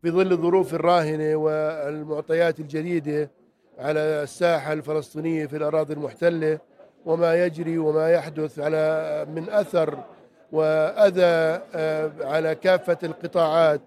في 0.01 0.11
ظل 0.11 0.31
الظروف 0.31 0.73
الراهنة 0.73 1.35
والمعطيات 1.35 2.59
الجديدة 2.59 3.31
على 3.77 3.99
الساحة 3.99 4.73
الفلسطينية 4.73 5.45
في 5.45 5.57
الأراضي 5.57 5.93
المحتلة 5.93 6.59
وما 7.05 7.45
يجري 7.45 7.77
وما 7.77 8.11
يحدث 8.11 8.59
على 8.59 9.25
من 9.35 9.49
أثر 9.49 10.03
وأذى 10.51 11.61
آه، 11.75 12.11
على 12.21 12.55
كافة 12.55 12.97
القطاعات 13.03 13.81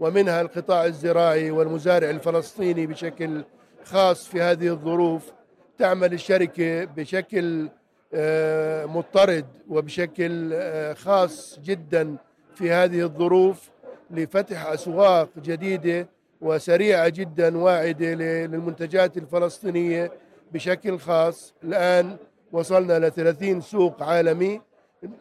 ومنها 0.00 0.40
القطاع 0.40 0.84
الزراعي 0.84 1.50
والمزارع 1.50 2.10
الفلسطيني 2.10 2.86
بشكل 2.86 3.44
خاص 3.84 4.26
في 4.28 4.42
هذه 4.42 4.68
الظروف 4.68 5.32
تعمل 5.78 6.12
الشركة 6.12 6.84
بشكل 6.84 7.68
آه، 8.14 8.86
مضطرد 8.86 9.46
وبشكل 9.68 10.50
آه، 10.54 10.92
خاص 10.92 11.58
جدا 11.64 12.16
في 12.54 12.72
هذه 12.72 13.02
الظروف 13.02 13.70
لفتح 14.10 14.66
أسواق 14.66 15.28
جديدة 15.42 16.08
وسريعة 16.40 17.08
جدا 17.08 17.58
واعدة 17.58 18.14
للمنتجات 18.14 19.16
الفلسطينية 19.16 20.12
بشكل 20.52 20.98
خاص. 20.98 21.54
الآن 21.64 22.16
وصلنا 22.52 22.98
ل 22.98 23.12
30 23.12 23.60
سوق 23.60 24.02
عالمي 24.02 24.60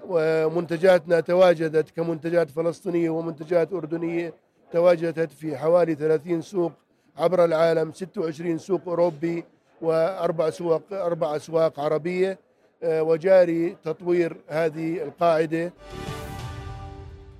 ومنتجاتنا 0.07 1.19
تواجدت 1.19 1.89
كمنتجات 1.95 2.49
فلسطينية 2.49 3.09
ومنتجات 3.09 3.73
أردنية 3.73 4.33
تواجدت 4.71 5.31
في 5.31 5.57
حوالي 5.57 5.95
30 5.95 6.41
سوق 6.41 6.71
عبر 7.17 7.45
العالم 7.45 7.91
26 7.91 8.57
سوق 8.57 8.81
أوروبي 8.87 9.43
وأربع 9.81 10.49
سوق 10.49 10.81
أربع 10.91 11.35
أسواق 11.35 11.79
عربية. 11.79 12.39
آه، 12.83 13.03
وجاري 13.03 13.77
تطوير 13.83 14.37
هذه 14.47 15.03
القاعدة. 15.03 15.73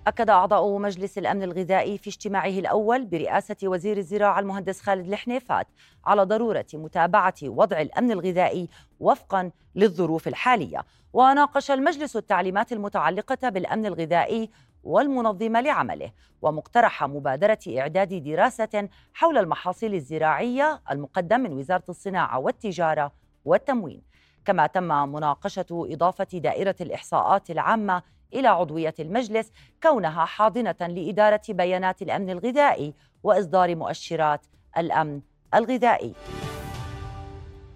أكد 0.08 0.30
أعضاء 0.30 0.78
مجلس 0.78 1.18
الأمن 1.18 1.44
الغذائي 1.44 1.98
في 1.98 2.10
اجتماعه 2.10 2.50
الأول 2.50 3.06
برئاسة 3.06 3.56
وزير 3.64 3.98
الزراعة 3.98 4.40
المهندس 4.40 4.82
خالد 4.82 5.08
الحنيفات 5.08 5.68
على 6.06 6.24
ضرورة 6.24 6.66
متابعة 6.74 7.34
وضع 7.44 7.82
الأمن 7.82 8.12
الغذائي 8.12 8.70
وفقا 9.00 9.52
للظروف 9.76 10.28
الحالية. 10.28 10.86
وناقش 11.14 11.72
المجلس 11.72 12.18
التعليمات 12.18 12.72
المتعلقة 12.72 13.50
بالأمن 13.50 13.86
الغذائي 13.86 14.50
والمنظمة 14.84 15.62
لعمله 15.62 16.12
ومقترح 16.42 17.04
مبادرة 17.04 17.60
إعداد 17.78 18.24
دراسة 18.24 18.90
حول 19.14 19.38
المحاصيل 19.38 19.94
الزراعية 19.94 20.82
المقدم 20.92 21.40
من 21.40 21.54
وزارة 21.54 21.84
الصناعة 21.90 22.40
والتجارة 22.40 23.12
والتموين. 23.46 24.02
كما 24.46 24.68
تم 24.68 25.12
مناقشة 25.12 25.66
إضافة 25.72 26.28
دائرة 26.34 26.76
الإحصاءات 26.82 27.52
العامة 27.52 28.04
إلى 28.34 28.48
عضوية 28.48 28.94
المجلس 29.00 29.52
كونها 29.84 30.26
حاضنة 30.26 30.76
لإدارة 30.80 31.42
بيانات 31.50 32.02
الأمن 32.02 32.30
الغذائي 32.30 32.94
وإصدار 33.24 33.76
مؤشرات 33.76 34.46
الأمن 34.78 35.22
الغذائي. 35.54 36.14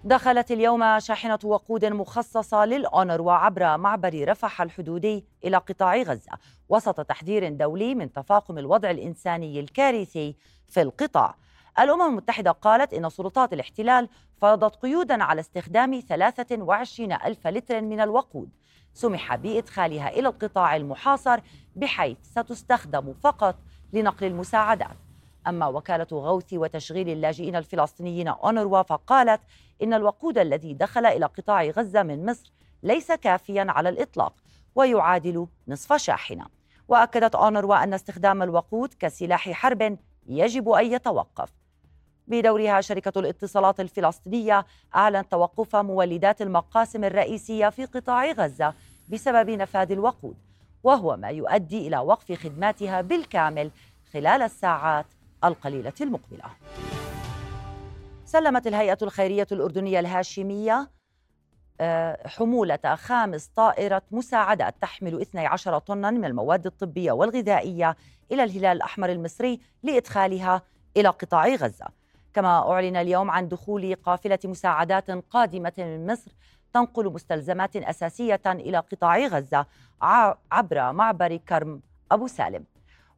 دخلت 0.04 0.50
اليوم 0.50 0.98
شاحنة 0.98 1.38
وقود 1.44 1.84
مخصصة 1.84 2.64
للأونر 2.64 3.20
وعبر 3.22 3.76
معبر 3.76 4.28
رفح 4.28 4.62
الحدودي 4.62 5.24
إلى 5.44 5.56
قطاع 5.56 5.96
غزة 5.96 6.32
وسط 6.68 7.00
تحذير 7.00 7.48
دولي 7.48 7.94
من 7.94 8.12
تفاقم 8.12 8.58
الوضع 8.58 8.90
الإنساني 8.90 9.60
الكارثي 9.60 10.36
في 10.66 10.82
القطاع. 10.82 11.34
الأمم 11.78 12.02
المتحدة 12.02 12.50
قالت 12.50 12.94
إن 12.94 13.08
سلطات 13.08 13.52
الاحتلال 13.52 14.08
فرضت 14.36 14.76
قيودا 14.76 15.22
على 15.24 15.40
استخدام 15.40 16.00
23 16.00 17.12
ألف 17.12 17.46
لتر 17.46 17.80
من 17.80 18.00
الوقود 18.00 18.50
سمح 18.96 19.34
بإدخالها 19.36 20.08
إلى 20.08 20.28
القطاع 20.28 20.76
المحاصر 20.76 21.40
بحيث 21.76 22.16
ستستخدم 22.22 23.14
فقط 23.22 23.56
لنقل 23.92 24.26
المساعدات. 24.26 24.96
أما 25.46 25.66
وكالة 25.66 26.06
غوث 26.12 26.52
وتشغيل 26.52 27.08
اللاجئين 27.08 27.56
الفلسطينيين 27.56 28.28
أونروا 28.28 28.82
فقالت 28.82 29.40
إن 29.82 29.94
الوقود 29.94 30.38
الذي 30.38 30.74
دخل 30.74 31.06
إلى 31.06 31.26
قطاع 31.26 31.64
غزة 31.64 32.02
من 32.02 32.26
مصر 32.26 32.52
ليس 32.82 33.12
كافيا 33.12 33.66
على 33.68 33.88
الإطلاق 33.88 34.32
ويعادل 34.74 35.46
نصف 35.68 35.92
شاحنة. 35.92 36.46
وأكدت 36.88 37.34
أونروا 37.34 37.84
أن 37.84 37.94
استخدام 37.94 38.42
الوقود 38.42 38.94
كسلاح 38.94 39.50
حرب 39.50 39.98
يجب 40.26 40.68
أن 40.68 40.92
يتوقف. 40.92 41.66
بدورها 42.28 42.80
شركة 42.80 43.20
الاتصالات 43.20 43.80
الفلسطينية 43.80 44.66
أعلن 44.94 45.28
توقف 45.28 45.76
مولدات 45.76 46.42
المقاسم 46.42 47.04
الرئيسية 47.04 47.68
في 47.68 47.84
قطاع 47.84 48.30
غزة 48.30 48.74
بسبب 49.08 49.50
نفاذ 49.50 49.92
الوقود 49.92 50.36
وهو 50.82 51.16
ما 51.16 51.28
يؤدي 51.28 51.88
إلى 51.88 51.98
وقف 51.98 52.32
خدماتها 52.32 53.00
بالكامل 53.00 53.70
خلال 54.12 54.42
الساعات 54.42 55.06
القليلة 55.44 55.92
المقبلة. 56.00 56.44
سلمت 58.24 58.66
الهيئة 58.66 58.98
الخيرية 59.02 59.46
الأردنية 59.52 60.00
الهاشمية 60.00 60.90
آه، 61.80 62.28
حمولة 62.28 62.94
خامس 62.94 63.46
طائرة 63.46 64.02
مساعدات 64.10 64.74
تحمل 64.80 65.20
12 65.20 65.78
طنا 65.78 66.10
من 66.10 66.24
المواد 66.24 66.66
الطبية 66.66 67.12
والغذائية 67.12 67.96
إلى 68.32 68.44
الهلال 68.44 68.76
الأحمر 68.76 69.12
المصري 69.12 69.60
لإدخالها 69.82 70.62
إلى 70.96 71.08
قطاع 71.08 71.48
غزة. 71.48 71.86
كما 72.34 72.72
أعلن 72.72 72.96
اليوم 72.96 73.30
عن 73.30 73.48
دخول 73.48 73.94
قافلة 73.94 74.38
مساعدات 74.44 75.10
قادمة 75.10 75.72
من 75.78 76.06
مصر 76.06 76.30
تنقل 76.76 77.12
مستلزمات 77.12 77.76
أساسية 77.76 78.40
إلى 78.46 78.78
قطاع 78.78 79.18
غزة 79.18 79.66
عبر 80.52 80.92
معبر 80.92 81.36
كرم 81.36 81.80
أبو 82.12 82.26
سالم. 82.26 82.64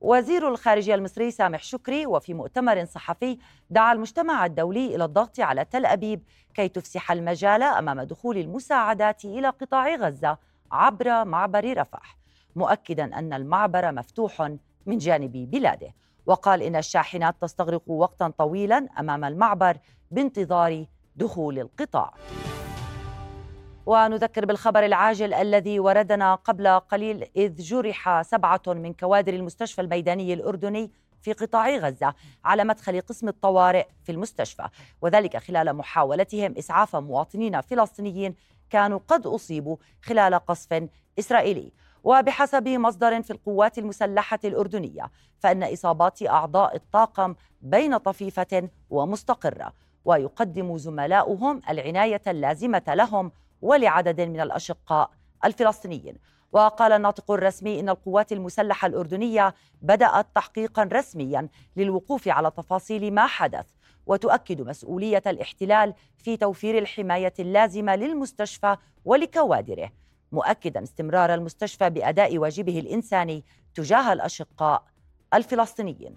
وزير 0.01 0.49
الخارجية 0.49 0.95
المصري 0.95 1.31
سامح 1.31 1.63
شكري 1.63 2.07
وفي 2.07 2.35
مؤتمر 2.35 2.85
صحفي 2.85 3.39
دعا 3.71 3.93
المجتمع 3.93 4.47
الدولي 4.47 4.95
إلى 4.95 5.05
الضغط 5.05 5.41
على 5.41 5.65
تل 5.65 5.87
أبيب 5.87 6.23
كي 6.55 6.69
تفسح 6.69 7.13
المجال 7.13 7.63
أمام 7.63 8.01
دخول 8.01 8.39
المساعدات 8.39 9.25
إلى 9.25 9.49
قطاع 9.49 9.95
غزة 9.95 10.39
عبر 10.73 11.25
معبر 11.25 11.77
رفح 11.81 12.17
مؤكدا 12.57 13.19
أن 13.19 13.33
المعبر 13.33 13.93
مفتوح 13.93 14.53
من 14.87 14.99
جانب 14.99 15.51
بلاده. 15.51 15.95
وقال 16.27 16.63
إن 16.63 16.77
الشاحنات 16.77 17.35
تستغرق 17.41 17.83
وقتا 17.87 18.29
طويلا 18.29 18.89
أمام 18.99 19.25
المعبر 19.25 19.77
بانتظار 20.11 20.87
دخول 21.17 21.59
القطاع. 21.59 22.15
ونذكر 23.89 24.45
بالخبر 24.45 24.85
العاجل 24.85 25.35
الذي 25.35 25.81
وردنا 25.81 26.35
قبل 26.35 26.69
قليل 26.69 27.27
إذ 27.37 27.57
جرح 27.57 28.23
سبعة 28.23 28.63
من 28.67 28.93
كوادر 28.93 29.35
المستشفى 29.35 29.81
الميداني 29.81 30.35
الأردني 30.35 30.91
في 31.23 31.33
قطاع 31.33 31.77
غزة 31.77 32.15
على 32.45 32.65
مدخل 32.65 33.01
قسم 33.01 33.29
الطوارئ 33.29 33.87
في 34.05 34.13
المستشفى 34.13 34.69
وذلك 35.01 35.37
خلال 35.37 35.73
محاولتهم 35.73 36.55
إسعاف 36.59 36.97
مواطنين 36.97 37.61
فلسطينيين 37.61 38.35
كانوا 38.71 39.01
قد 39.09 39.27
أصيبوا 39.27 39.77
خلال 40.03 40.35
قصف 40.35 40.89
إسرائيلي. 41.19 41.73
وبحسب 42.05 42.69
مصدر 42.69 43.23
في 43.23 43.31
القوات 43.31 43.79
المسلحة 43.79 44.39
الأردنية 44.45 45.11
فإن 45.39 45.63
إصابات 45.63 46.23
أعضاء 46.23 46.77
الطاقم 46.77 47.35
بين 47.61 47.97
طفيفة 47.97 48.69
ومستقرة 48.91 49.73
ويقدم 50.05 50.79
زملاؤهم 50.79 51.61
العناية 51.71 52.23
اللازمة 52.27 52.83
لهم 52.89 53.33
ولعدد 53.63 54.21
من 54.21 54.41
الأشقاء 54.41 55.11
الفلسطينيين. 55.45 56.15
وقال 56.53 56.93
الناطق 56.93 57.31
الرسمي 57.31 57.81
إن 57.81 57.89
القوات 57.89 58.33
المسلحة 58.33 58.87
الأردنية 58.87 59.55
بدأت 59.83 60.27
تحقيقا 60.35 60.89
رسميا 60.93 61.49
للوقوف 61.77 62.29
على 62.29 62.51
تفاصيل 62.51 63.15
ما 63.15 63.27
حدث 63.27 63.67
وتؤكد 64.07 64.61
مسؤولية 64.61 65.23
الاحتلال 65.27 65.95
في 66.17 66.37
توفير 66.37 66.79
الحماية 66.79 67.35
اللازمة 67.39 67.97
للمستشفى 67.97 68.77
ولكوادره. 69.05 69.91
مؤكدا 70.33 70.83
استمرار 70.83 71.35
المستشفى 71.35 71.91
بأداء 71.91 72.39
واجبه 72.39 72.79
الإنساني 72.79 73.45
تجاه 73.75 74.13
الأشقاء 74.13 74.85
الفلسطينيين. 75.35 76.17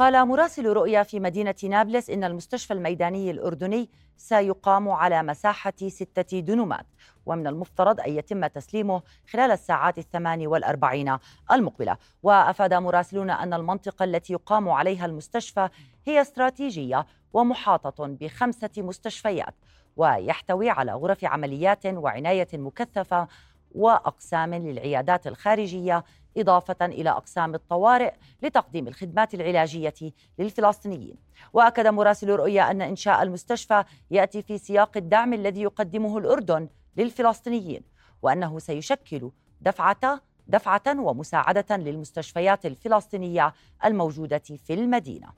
قال 0.00 0.28
مراسل 0.28 0.66
رؤيا 0.66 1.02
في 1.02 1.20
مدينة 1.20 1.54
نابلس 1.64 2.10
إن 2.10 2.24
المستشفى 2.24 2.72
الميداني 2.72 3.30
الأردني 3.30 3.90
سيقام 4.16 4.88
على 4.88 5.22
مساحة 5.22 5.72
ستة 5.88 6.40
دنومات 6.40 6.86
ومن 7.26 7.46
المفترض 7.46 8.00
أن 8.00 8.12
يتم 8.12 8.46
تسليمه 8.46 9.02
خلال 9.30 9.50
الساعات 9.50 9.98
الثمان 9.98 10.46
والأربعين 10.46 11.16
المقبلة. 11.52 11.96
وأفاد 12.22 12.74
مراسلون 12.74 13.30
أن 13.30 13.54
المنطقة 13.54 14.04
التي 14.04 14.32
يقام 14.32 14.68
عليها 14.68 15.06
المستشفى 15.06 15.68
هي 16.06 16.20
استراتيجية 16.20 17.06
ومحاطة 17.32 18.06
بخمسة 18.06 18.70
مستشفيات 18.78 19.54
ويحتوي 19.96 20.70
على 20.70 20.92
غرف 20.92 21.24
عمليات 21.24 21.86
وعناية 21.86 22.48
مكثفة 22.54 23.28
وأقسام 23.74 24.54
للعيادات 24.54 25.26
الخارجية 25.26 26.04
إضافة 26.36 26.86
إلى 26.86 27.10
أقسام 27.10 27.54
الطوارئ 27.54 28.12
لتقديم 28.42 28.88
الخدمات 28.88 29.34
العلاجية 29.34 29.94
للفلسطينيين. 30.38 31.16
وأكد 31.52 31.86
مراسل 31.86 32.30
رؤيا 32.30 32.70
أن 32.70 32.82
إنشاء 32.82 33.22
المستشفى 33.22 33.84
يأتي 34.10 34.42
في 34.42 34.58
سياق 34.58 34.96
الدعم 34.96 35.32
الذي 35.34 35.62
يقدمه 35.62 36.18
الأردن 36.18 36.68
للفلسطينيين 36.96 37.82
وأنه 38.22 38.58
سيشكل 38.58 39.30
دفعة 39.60 40.20
دفعة 40.46 40.82
ومساعدة 41.00 41.76
للمستشفيات 41.76 42.66
الفلسطينية 42.66 43.54
الموجودة 43.84 44.42
في 44.66 44.74
المدينة. 44.74 45.28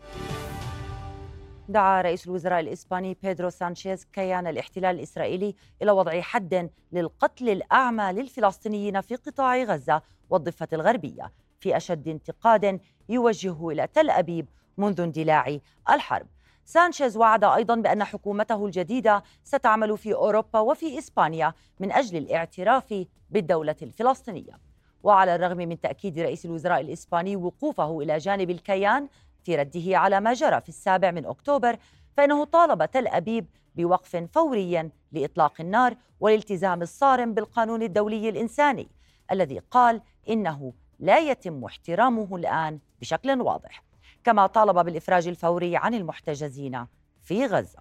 دعا 1.69 2.03
رئيس 2.03 2.27
الوزراء 2.27 2.61
الإسباني 2.61 3.17
بيدرو 3.23 3.51
سانشيز 3.51 4.05
كيان 4.05 4.47
الاحتلال 4.47 4.97
الإسرائيلي 4.97 5.55
إلى 5.83 5.91
وضع 5.91 6.21
حد 6.21 6.71
للقتل 6.93 7.49
الأعمى 7.49 8.13
للفلسطينيين 8.13 9.01
في 9.01 9.17
قطاع 9.17 9.63
غزة 9.63 10.03
والضفة 10.31 10.69
الغربية 10.73 11.33
في 11.61 11.77
أشد 11.77 12.09
انتقاد 12.09 12.81
يوجهه 13.09 13.71
إلى 13.71 13.87
تل 13.87 14.11
أبيب 14.11 14.49
منذ 14.79 15.01
اندلاع 15.01 15.59
الحرب. 15.91 16.27
سانشيز 16.65 17.17
وعد 17.17 17.45
أيضا 17.45 17.75
بأن 17.75 18.05
حكومته 18.05 18.67
الجديدة 18.67 19.23
ستعمل 19.45 19.99
في 19.99 20.15
أوروبا 20.15 20.61
وفي 20.61 20.99
إسبانيا 20.99 21.55
من 21.81 21.93
أجل 21.93 22.17
الاعتراف 22.17 23.05
بالدولة 23.31 23.77
الفلسطينية. 23.83 24.59
وعلى 25.03 25.35
الرغم 25.35 25.57
من 25.57 25.81
تأكيد 25.81 26.19
رئيس 26.19 26.47
الوزراء 26.47 26.81
الإسباني 26.81 27.37
وقوفه 27.37 28.01
إلى 28.01 28.19
جانب 28.19 28.51
الكيان 28.51 29.09
في 29.45 29.57
رده 29.57 29.99
على 29.99 30.21
ما 30.21 30.33
جرى 30.33 30.61
في 30.61 30.69
السابع 30.69 31.11
من 31.11 31.27
أكتوبر 31.27 31.77
فإنه 32.17 32.45
طالب 32.45 32.85
تل 32.85 33.07
أبيب 33.07 33.47
بوقف 33.75 34.17
فوري 34.17 34.91
لإطلاق 35.13 35.61
النار 35.61 35.97
والالتزام 36.21 36.83
الصارم 36.83 37.35
بالقانون 37.35 37.83
الدولي 37.83 38.29
الإنساني 38.29 38.89
الذي 39.33 39.59
قال 39.59 40.03
إنه 40.29 40.73
لا 40.99 41.19
يتم 41.19 41.65
احترامه 41.65 42.37
الآن 42.37 42.79
بشكل 43.01 43.41
واضح 43.41 43.83
كما 44.25 44.47
طالب 44.47 44.79
بالإفراج 44.85 45.29
الفوري 45.29 45.77
عن 45.77 45.95
المحتجزين 45.95 46.87
في 47.23 47.47
غزة. 47.47 47.81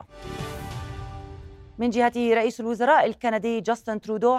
من 1.78 1.90
جهته 1.90 2.34
رئيس 2.34 2.60
الوزراء 2.60 3.06
الكندي 3.06 3.62
جاستن 3.62 4.02
ترودو 4.02 4.38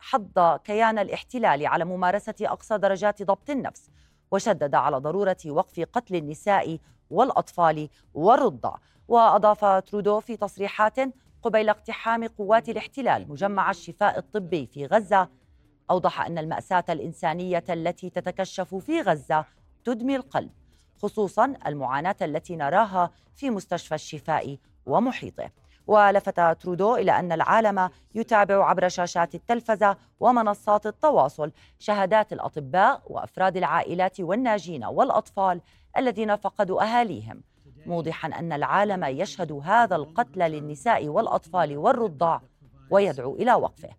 حض 0.00 0.58
كيان 0.64 0.98
الاحتلال 0.98 1.66
على 1.66 1.84
ممارسة 1.84 2.34
أقصى 2.40 2.78
درجات 2.78 3.22
ضبط 3.22 3.50
النفس 3.50 3.90
وشدد 4.32 4.74
على 4.74 4.96
ضرورة 4.96 5.36
وقف 5.46 5.80
قتل 5.80 6.16
النساء 6.16 6.78
والأطفال 7.10 7.88
والرضع. 8.14 8.76
وأضاف 9.08 9.64
ترودو 9.64 10.20
في 10.20 10.36
تصريحات 10.36 10.96
قبيل 11.42 11.68
اقتحام 11.68 12.26
قوات 12.26 12.68
الاحتلال 12.68 13.30
مجمع 13.30 13.70
الشفاء 13.70 14.18
الطبي 14.18 14.66
في 14.66 14.86
غزة. 14.86 15.28
أوضح 15.90 16.20
أن 16.20 16.38
المأساة 16.38 16.84
الإنسانية 16.88 17.64
التي 17.70 18.10
تتكشف 18.10 18.74
في 18.74 19.00
غزة 19.00 19.44
تدمي 19.84 20.16
القلب 20.16 20.50
خصوصا 21.02 21.54
المعاناة 21.66 22.16
التي 22.22 22.56
نراها 22.56 23.10
في 23.34 23.50
مستشفى 23.50 23.94
الشفاء 23.94 24.58
ومحيطه. 24.86 25.50
ولفت 25.86 26.40
ترودو 26.40 26.96
إلى 26.96 27.18
أن 27.18 27.32
العالم 27.32 27.90
يتابع 28.14 28.68
عبر 28.68 28.88
شاشات 28.88 29.34
التلفزة 29.34 29.96
ومنصات 30.20 30.86
التواصل. 30.86 31.52
شهادات 31.78 32.32
الأطباء 32.32 33.02
وأفراد 33.06 33.56
العائلات 33.56 34.20
والناجين 34.20 34.84
والأطفال 34.84 35.60
الذين 35.98 36.36
فقدوا 36.36 36.82
أهاليهم. 36.82 37.42
موضحا 37.86 38.28
أن 38.28 38.52
العالم 38.52 39.04
يشهد 39.04 39.52
هذا 39.52 39.96
القتل 39.96 40.40
للنساء 40.40 41.08
والأطفال 41.08 41.78
والرضع 41.78 42.40
ويدعو 42.90 43.34
إلى 43.34 43.54
وقفه. 43.54 43.90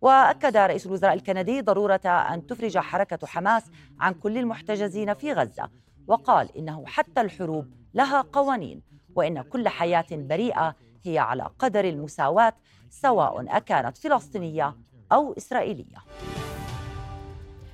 وأكد 0.00 0.56
رئيس 0.56 0.86
الوزراء 0.86 1.14
الكندي 1.14 1.60
ضرورة 1.60 2.06
أن 2.06 2.46
تفرج 2.46 2.78
حركة 2.78 3.26
حماس 3.26 3.70
عن 4.00 4.14
كل 4.14 4.38
المحتجزين 4.38 5.14
في 5.14 5.32
غزة 5.32 5.70
وقال 6.06 6.56
إنه 6.56 6.86
حتى 6.86 7.20
الحروب 7.20 7.70
لها 7.94 8.20
قوانين 8.20 8.82
وإن 9.14 9.42
كل 9.42 9.68
حياة 9.68 10.06
بريئة 10.10 10.74
هي 11.08 11.18
على 11.18 11.50
قدر 11.58 11.84
المساواة 11.84 12.52
سواء 12.90 13.56
أكانت 13.56 13.98
فلسطينية 13.98 14.76
أو 15.12 15.32
إسرائيلية. 15.32 15.96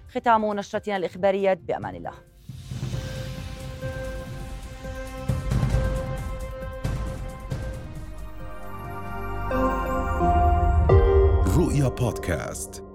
ختام 0.08 0.54
نشرتنا 0.54 0.96
الإخبارية 0.96 1.54
بأمان 1.54 1.94
الله. 1.94 2.12
رؤيا 11.56 11.88
بودكاست. 11.88 12.91